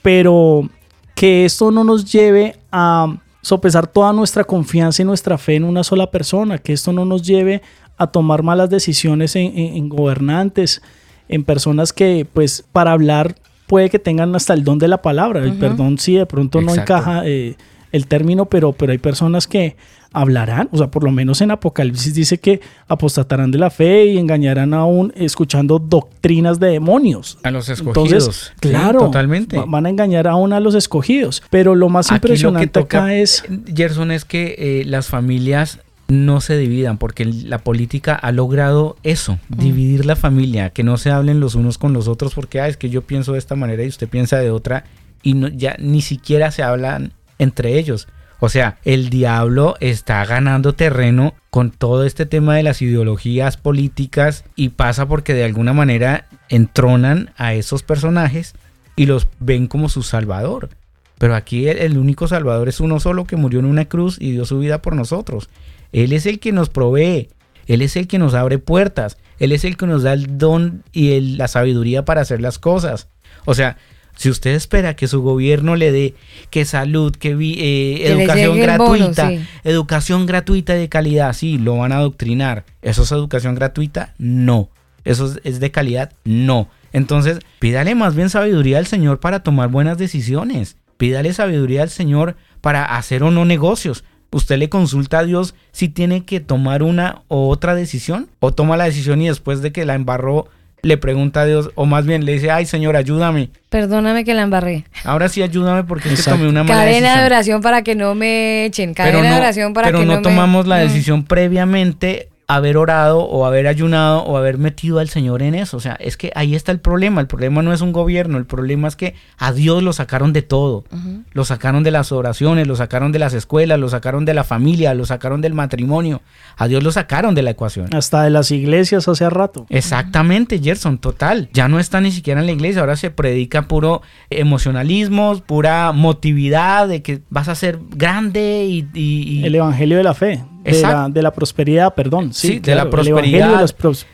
[0.03, 0.68] pero
[1.14, 5.85] que esto no nos lleve a sopesar toda nuestra confianza y nuestra fe en una
[5.85, 7.62] sola persona, que esto no nos lleve
[7.97, 10.83] a tomar malas decisiones en, gobernantes,
[11.29, 13.37] en personas que pues para hablar
[13.68, 16.75] puede que tengan hasta el don de la palabra, el perdón sí de pronto no
[16.75, 17.57] encaja eh,
[17.93, 19.76] el término, pero, pero hay personas que
[20.12, 24.18] hablarán, o sea, por lo menos en Apocalipsis dice que apostatarán de la fe y
[24.18, 27.38] engañarán aún escuchando doctrinas de demonios.
[27.43, 28.53] A los escogidos.
[28.61, 29.62] claro, totalmente.
[29.66, 31.43] Van a engañar aún a los escogidos.
[31.51, 33.45] Pero lo más impresionante acá es...
[33.74, 35.78] Gerson, es que eh, las familias
[36.09, 41.11] no se dividan, porque la política ha logrado eso, dividir la familia, que no se
[41.11, 43.82] hablen los unos con los otros, porque ah, es que yo pienso de esta manera
[43.82, 44.84] y usted piensa de otra,
[45.22, 48.09] y no, ya ni siquiera se hablan entre ellos.
[48.41, 54.45] O sea, el diablo está ganando terreno con todo este tema de las ideologías políticas
[54.57, 58.55] y pasa porque de alguna manera entronan a esos personajes
[58.97, 60.70] y los ven como su salvador.
[61.18, 64.45] Pero aquí el, único salvador es uno solo que murió en una cruz y dio
[64.45, 65.49] su vida por nosotros.
[65.93, 67.28] Él es el que nos provee,
[67.68, 70.83] Él es el que nos abre puertas, Él es el que nos da el don
[70.91, 73.07] y la sabiduría para hacer las cosas.
[73.45, 73.76] O sea,
[74.16, 76.14] si usted espera que su gobierno le dé
[76.50, 79.32] que salud, que, eh, educación gratuita,
[79.64, 82.64] educación gratuita de calidad, sí, lo van a adoctrinar.
[82.82, 84.14] ¿Eso es educación gratuita?
[84.18, 84.70] No.
[85.04, 86.12] ¿Eso es de calidad?
[86.24, 86.68] No.
[86.92, 90.76] Entonces, pídale más bien sabiduría al Señor para tomar buenas decisiones.
[90.98, 94.04] Pídale sabiduría al Señor para hacer o no negocios.
[94.30, 98.76] Usted le consulta a Dios si tiene que tomar una u otra decisión o toma
[98.76, 100.48] la decisión y después de que la embarró
[100.83, 103.51] le pregunta a Dios, o más bien le dice, ay Señor, ayúdame.
[103.68, 104.85] Perdóname que la embarré.
[105.05, 108.16] Ahora sí ayúdame porque es que tomé una mala Cadena de oración para que no
[108.16, 108.93] me echen.
[108.93, 113.46] Cadena de oración para que no Pero no tomamos la decisión previamente haber orado o
[113.46, 115.76] haber ayunado o haber metido al Señor en eso.
[115.76, 117.20] O sea, es que ahí está el problema.
[117.20, 120.42] El problema no es un gobierno, el problema es que a Dios lo sacaron de
[120.42, 120.84] todo.
[121.32, 124.94] Lo sacaron de las oraciones, lo sacaron de las escuelas, lo sacaron de la familia,
[124.94, 126.22] lo sacaron del matrimonio.
[126.57, 127.94] A Dios lo sacaron de la ecuación.
[127.94, 129.66] Hasta de las iglesias hace rato.
[129.68, 131.48] Exactamente, Gerson, total.
[131.53, 136.88] Ya no está ni siquiera en la iglesia, ahora se predica puro emocionalismo, pura motividad
[136.88, 139.42] de que vas a ser grande y...
[139.44, 142.32] El evangelio de la fe de la, prosperidad, perdón.
[142.32, 143.64] Sí, de la prosperidad.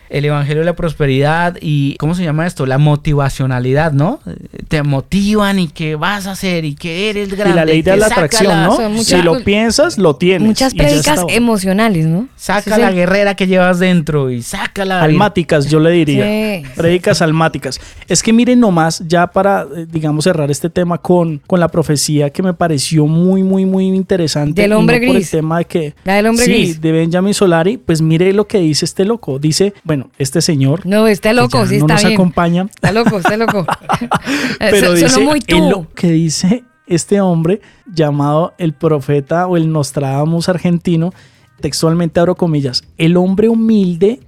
[0.09, 2.65] El evangelio, de la prosperidad y, ¿cómo se llama esto?
[2.65, 4.19] La motivacionalidad, ¿no?
[4.67, 7.51] Te motivan y que vas a hacer y que eres grande.
[7.51, 9.03] Y la ley de la atracción, ¿no?
[9.03, 10.47] si lo piensas, lo tienes.
[10.47, 12.27] Muchas prédicas emocionales, ¿no?
[12.35, 15.03] Saca la guerrera que llevas dentro y saca la...
[15.03, 16.63] Almáticas, yo le diría.
[16.75, 17.79] Prédicas almáticas.
[18.07, 22.29] Es que miren nomás, ya para, eh, digamos, cerrar este tema con, con la profecía
[22.29, 24.61] que me pareció muy, muy, muy interesante.
[24.61, 25.09] Del hombre gris.
[25.09, 25.93] Por el tema de que...
[26.03, 29.39] La del hombre sí, de Benjamin Solari, pues mire lo que dice este loco.
[29.39, 30.85] Dice, bueno, este señor.
[30.85, 32.63] No, este loco, sí no está nos acompaña.
[32.63, 33.65] Está loco, está loco.
[34.59, 41.13] Pero dice, muy lo que dice este hombre llamado el profeta o el Nostradamus argentino,
[41.61, 44.19] textualmente abro comillas, el hombre humilde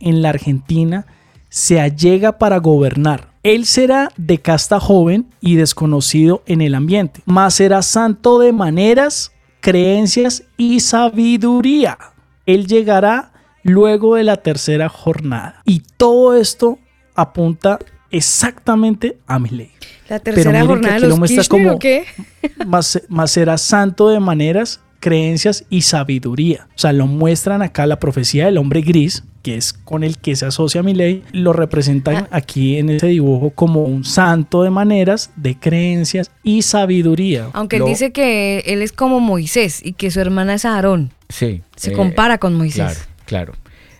[0.00, 1.06] en la Argentina
[1.48, 3.28] se allega para gobernar.
[3.42, 9.32] Él será de casta joven y desconocido en el ambiente, mas será santo de maneras
[9.68, 11.98] creencias y sabiduría.
[12.46, 15.60] Él llegará luego de la tercera jornada.
[15.66, 16.78] Y todo esto
[17.14, 17.78] apunta
[18.10, 19.70] exactamente a mi ley.
[20.08, 22.06] La tercera jornada de los como, qué?
[22.66, 26.66] más, más será santo de maneras creencias y sabiduría.
[26.70, 30.36] O sea, lo muestran acá la profecía del hombre gris, que es con el que
[30.36, 32.28] se asocia mi ley, lo representan ah.
[32.32, 37.48] aquí en ese dibujo como un santo de maneras, de creencias y sabiduría.
[37.54, 41.12] Aunque él dice que él es como Moisés y que su hermana es Aarón.
[41.30, 41.62] Sí.
[41.76, 43.08] Se compara con Moisés.
[43.24, 43.54] Claro,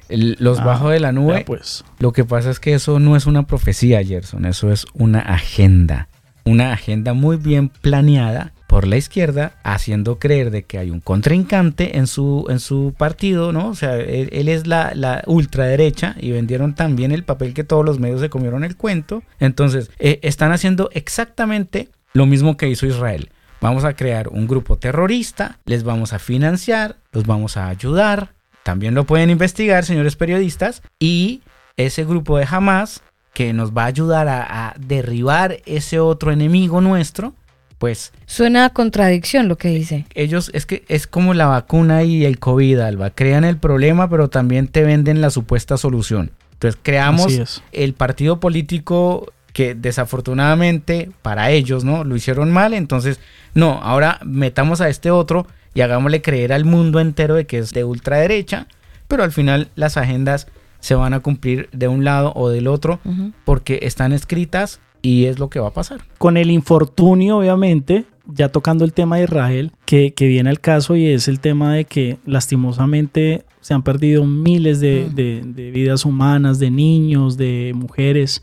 [0.06, 0.36] claro.
[0.38, 1.82] los ah, bajos de la nube, pues.
[1.98, 6.08] lo que pasa es que eso no es una profecía, Gerson, eso es una agenda.
[6.44, 11.96] Una agenda muy bien planeada por la izquierda, haciendo creer de que hay un contrincante
[11.96, 13.70] en su, en su partido, ¿no?
[13.70, 17.98] O sea, él, es la, la, ultraderecha y vendieron también el papel que todos los
[17.98, 19.22] medios se comieron el cuento.
[19.40, 23.30] Entonces, eh, están haciendo exactamente lo mismo que hizo Israel.
[23.62, 28.94] Vamos a crear un grupo terrorista, les vamos a financiar, los vamos a ayudar, también
[28.94, 31.40] lo pueden investigar, señores periodistas, y
[31.78, 33.02] ese grupo de Hamas
[33.32, 37.32] que nos va a ayudar a derribar ese otro enemigo nuestro,
[37.78, 38.12] pues...
[38.26, 40.06] Suena a contradicción lo que dice.
[40.14, 43.10] Ellos, es que es como la vacuna y el COVID, Alba.
[43.10, 46.32] Crean el problema, pero también te venden la supuesta solución.
[46.52, 52.04] Entonces creamos el partido político que desafortunadamente para ellos, ¿no?
[52.04, 53.20] Lo hicieron mal, entonces,
[53.54, 57.72] no, ahora metamos a este otro y hagámosle creer al mundo entero de que es
[57.72, 58.66] de ultraderecha,
[59.06, 60.48] pero al final las agendas
[60.80, 63.00] se van a cumplir de un lado o del otro
[63.44, 66.00] porque están escritas y es lo que va a pasar.
[66.18, 71.06] Con el infortunio, obviamente, ya tocando el tema de Israel, que, viene al caso y
[71.06, 76.70] es el tema de que lastimosamente se han perdido miles de, de vidas humanas, de
[76.70, 78.42] niños, de mujeres,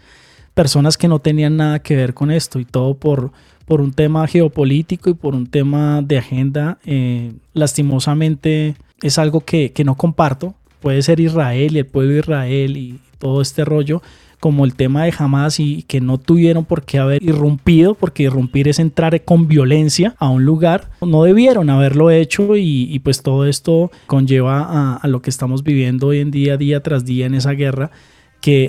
[0.53, 3.32] personas que no tenían nada que ver con esto y todo por
[3.66, 9.72] por un tema geopolítico y por un tema de agenda, eh, lastimosamente es algo que,
[9.84, 10.56] no comparto.
[10.80, 14.01] Puede ser Israel y el pueblo de Israel y todo este rollo,
[14.39, 18.67] como el tema de Hamas y que no tuvieron por qué haber irrumpido, porque irrumpir
[18.67, 23.91] es entrar con violencia a un lugar, no debieron haberlo hecho y, pues todo esto
[24.07, 27.51] conlleva a, a, lo que estamos viviendo hoy en día, día tras día en esa
[27.51, 27.91] guerra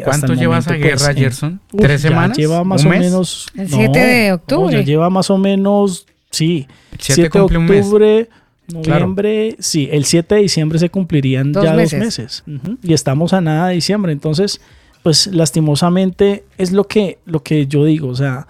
[0.03, 1.61] ¿Cuánto lleva esa pues, guerra, Gerson?
[1.77, 2.37] ¿Tres semanas?
[2.37, 3.47] Lleva más o menos...
[3.55, 4.85] El 7 de octubre.
[4.85, 6.67] lleva más o menos, sí.
[6.99, 8.29] 7 de octubre...
[8.69, 12.43] Noviembre, sí, el 7 de diciembre se cumplirían ya dos meses.
[12.83, 14.11] Y estamos a nada de diciembre.
[14.11, 14.61] Entonces,
[15.07, 18.09] pues lastimosamente es lo que, lo que yo digo.
[18.09, 18.49] O sea,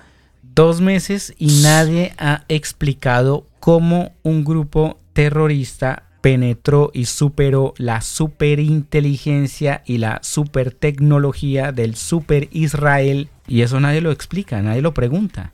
[0.54, 9.82] dos meses y nadie ha explicado cómo un grupo terrorista penetró y superó la superinteligencia
[9.84, 15.52] y la supertecnología del super Israel y eso nadie lo explica, nadie lo pregunta.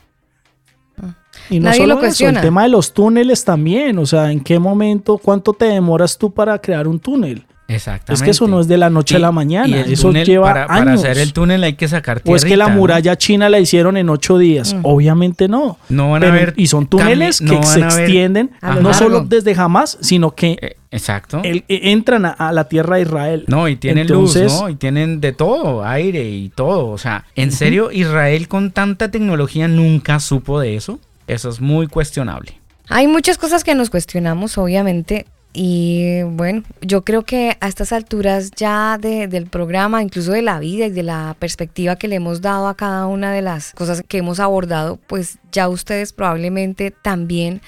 [1.50, 4.60] Y no solo lo eso, el tema de los túneles también, o sea, ¿en qué
[4.60, 7.44] momento, cuánto te demoras tú para crear un túnel?
[7.68, 8.14] Exactamente.
[8.14, 11.00] Es que eso no es de la noche a la mañana, eso lleva para, años.
[11.00, 13.60] Para hacer el túnel hay que sacar tierrita, O es que la muralla china la
[13.60, 14.74] hicieron en ocho días.
[14.74, 14.80] Mm.
[14.82, 15.78] Obviamente no.
[15.88, 16.54] No van a ver.
[16.56, 18.50] Y son túneles que se extienden
[18.80, 21.40] no solo desde jamás, sino que eh, Exacto.
[21.42, 23.44] E, entran a, la tierra de Israel.
[23.48, 24.68] No, y tienen luz, ¿no?
[24.68, 26.88] Y tienen de todo, aire y todo.
[26.88, 31.00] O sea, ¿en serio Israel con tanta tecnología nunca supo de eso?
[31.26, 32.60] Eso es muy cuestionable.
[32.88, 38.50] Hay muchas cosas que nos cuestionamos, obviamente, y bueno, yo creo que a estas alturas
[38.52, 42.68] ya del programa, incluso de la vida y de la perspectiva que le hemos dado
[42.68, 47.60] a cada una de las cosas que hemos abordado, pues ya ustedes probablemente también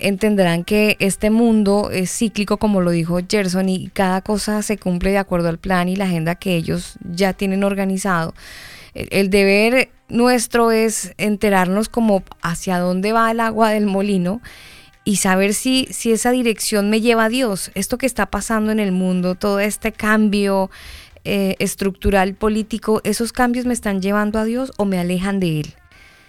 [0.00, 5.10] entenderán que este mundo es cíclico, como lo dijo Gerson, y cada cosa se cumple
[5.10, 8.34] de acuerdo al plan y la agenda que ellos ya tienen organizado.
[8.94, 14.42] El deber nuestro es enterarnos como hacia dónde va el agua del molino
[15.04, 17.70] y saber si, si esa dirección me lleva a Dios.
[17.74, 20.70] Esto que está pasando en el mundo, todo este cambio
[21.24, 25.74] eh, estructural, político, ¿esos cambios me están llevando a Dios o me alejan de Él?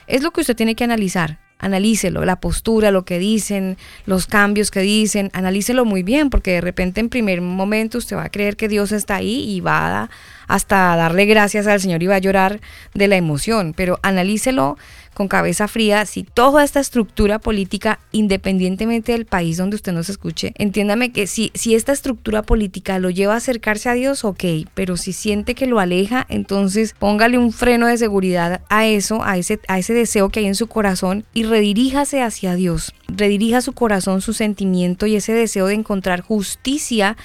[0.07, 1.39] Es lo que usted tiene que analizar.
[1.59, 6.61] Analícelo, la postura, lo que dicen, los cambios que dicen, analícelo muy bien, porque de
[6.61, 10.09] repente en primer momento usted va a creer que Dios está ahí y va a,
[10.47, 12.59] hasta darle gracias al Señor y va a llorar
[12.93, 14.77] de la emoción, pero analícelo
[15.13, 20.53] con cabeza fría si toda esta estructura política, independientemente del país donde usted nos escuche,
[20.57, 24.43] entiéndame que si, si esta estructura política lo lleva a acercarse a Dios, ok,
[24.73, 29.37] pero si siente que lo aleja, entonces póngale un freno de seguridad a eso, a
[29.37, 32.93] ese, a ese deseo que hay en su corazón y rediríjase hacia Dios.
[33.07, 37.15] Redirija su corazón, su sentimiento y ese deseo de encontrar justicia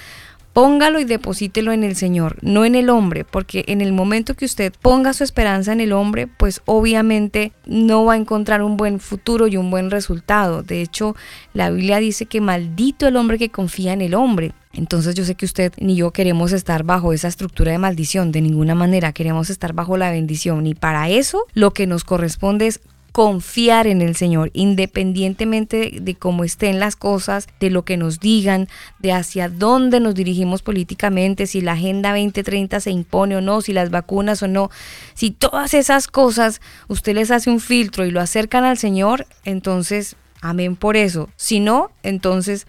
[0.59, 4.43] póngalo y deposítelo en el Señor, no en el hombre, porque en el momento que
[4.43, 8.99] usted ponga su esperanza en el hombre, pues obviamente no va a encontrar un buen
[8.99, 10.61] futuro y un buen resultado.
[10.61, 11.15] De hecho,
[11.53, 14.51] la Biblia dice que maldito el hombre que confía en el hombre.
[14.73, 18.41] Entonces yo sé que usted ni yo queremos estar bajo esa estructura de maldición, de
[18.41, 22.81] ninguna manera queremos estar bajo la bendición y para eso lo que nos corresponde es
[23.11, 28.67] confiar en el Señor, independientemente de, cómo estén las cosas, de lo que nos digan,
[28.99, 33.73] de hacia dónde nos dirigimos políticamente, si la Agenda 2030 se impone o no, si
[33.73, 34.69] las vacunas o no.
[35.13, 40.15] Si todas esas cosas usted les hace un filtro y lo acercan al Señor, entonces,
[40.41, 41.29] amén por eso.
[41.35, 42.67] Si no, entonces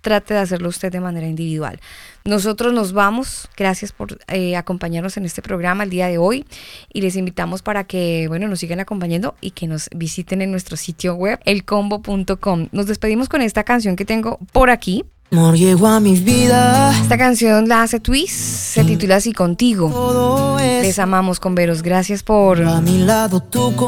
[0.00, 1.80] trate de hacerlo usted de manera individual.
[2.24, 6.44] Nosotros nos vamos, gracias por eh, acompañarnos en este programa el día de hoy
[6.92, 10.76] y les invitamos para que, bueno, nos sigan acompañando y que nos visiten en nuestro
[10.76, 12.68] sitio web, elcombo.com.
[12.72, 15.04] Nos despedimos con esta canción que tengo por aquí.
[15.32, 16.92] Amor llegó a mi vida.
[17.00, 20.56] Esta canción la hace Twist, se titula así Contigo.
[20.58, 22.60] Les amamos con veros, gracias por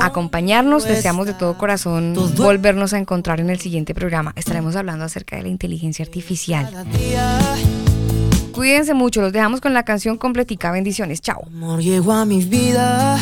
[0.00, 0.84] acompañarnos.
[0.84, 4.32] Deseamos de todo corazón volvernos a encontrar en el siguiente programa.
[4.36, 6.70] Estaremos hablando acerca de la inteligencia artificial.
[8.52, 10.70] Cuídense mucho, los dejamos con la canción completica.
[10.70, 11.42] Bendiciones, chao.
[11.46, 13.18] Amor llegó a mi vida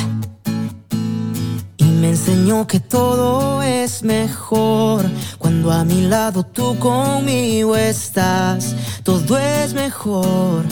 [1.77, 5.05] y me enseñó que todo es mejor
[5.39, 8.75] cuando a mi lado tú conmigo estás.
[9.03, 10.65] Todo es mejor.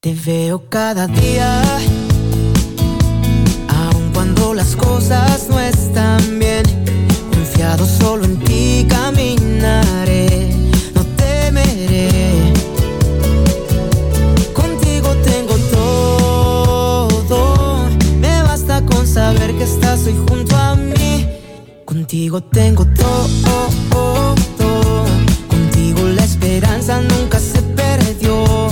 [0.00, 1.62] Te veo cada día,
[3.68, 6.64] aun cuando las cosas no están bien.
[7.32, 9.21] Confiado solo en ti caminaré,
[22.12, 25.04] Contigo tengo todo, todo.
[25.48, 28.68] Contigo la esperanza nunca se perdió.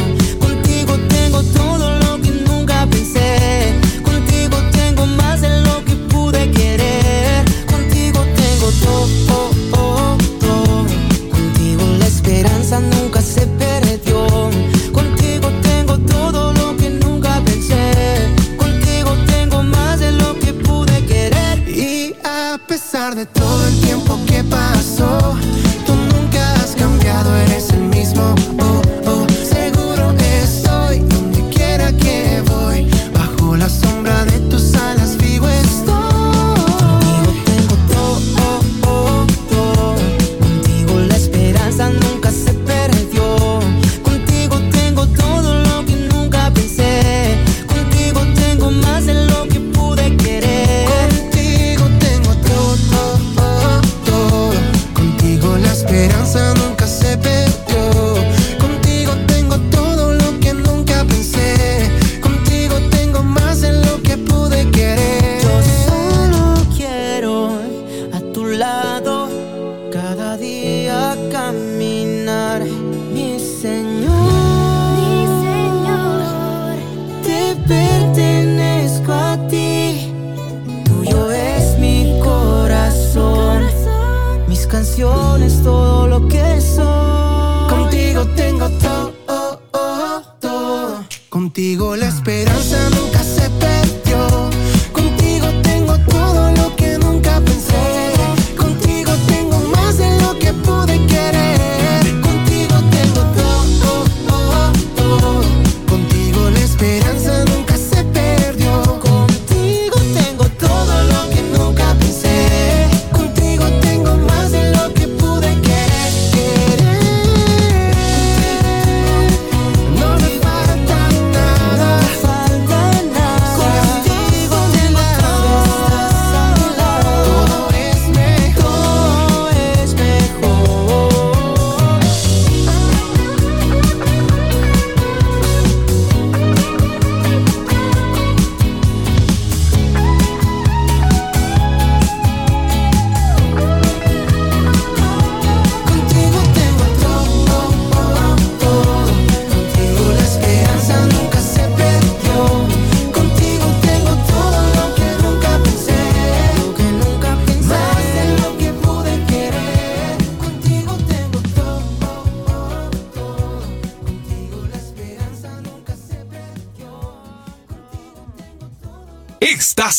[91.61, 92.40] contigo la espera.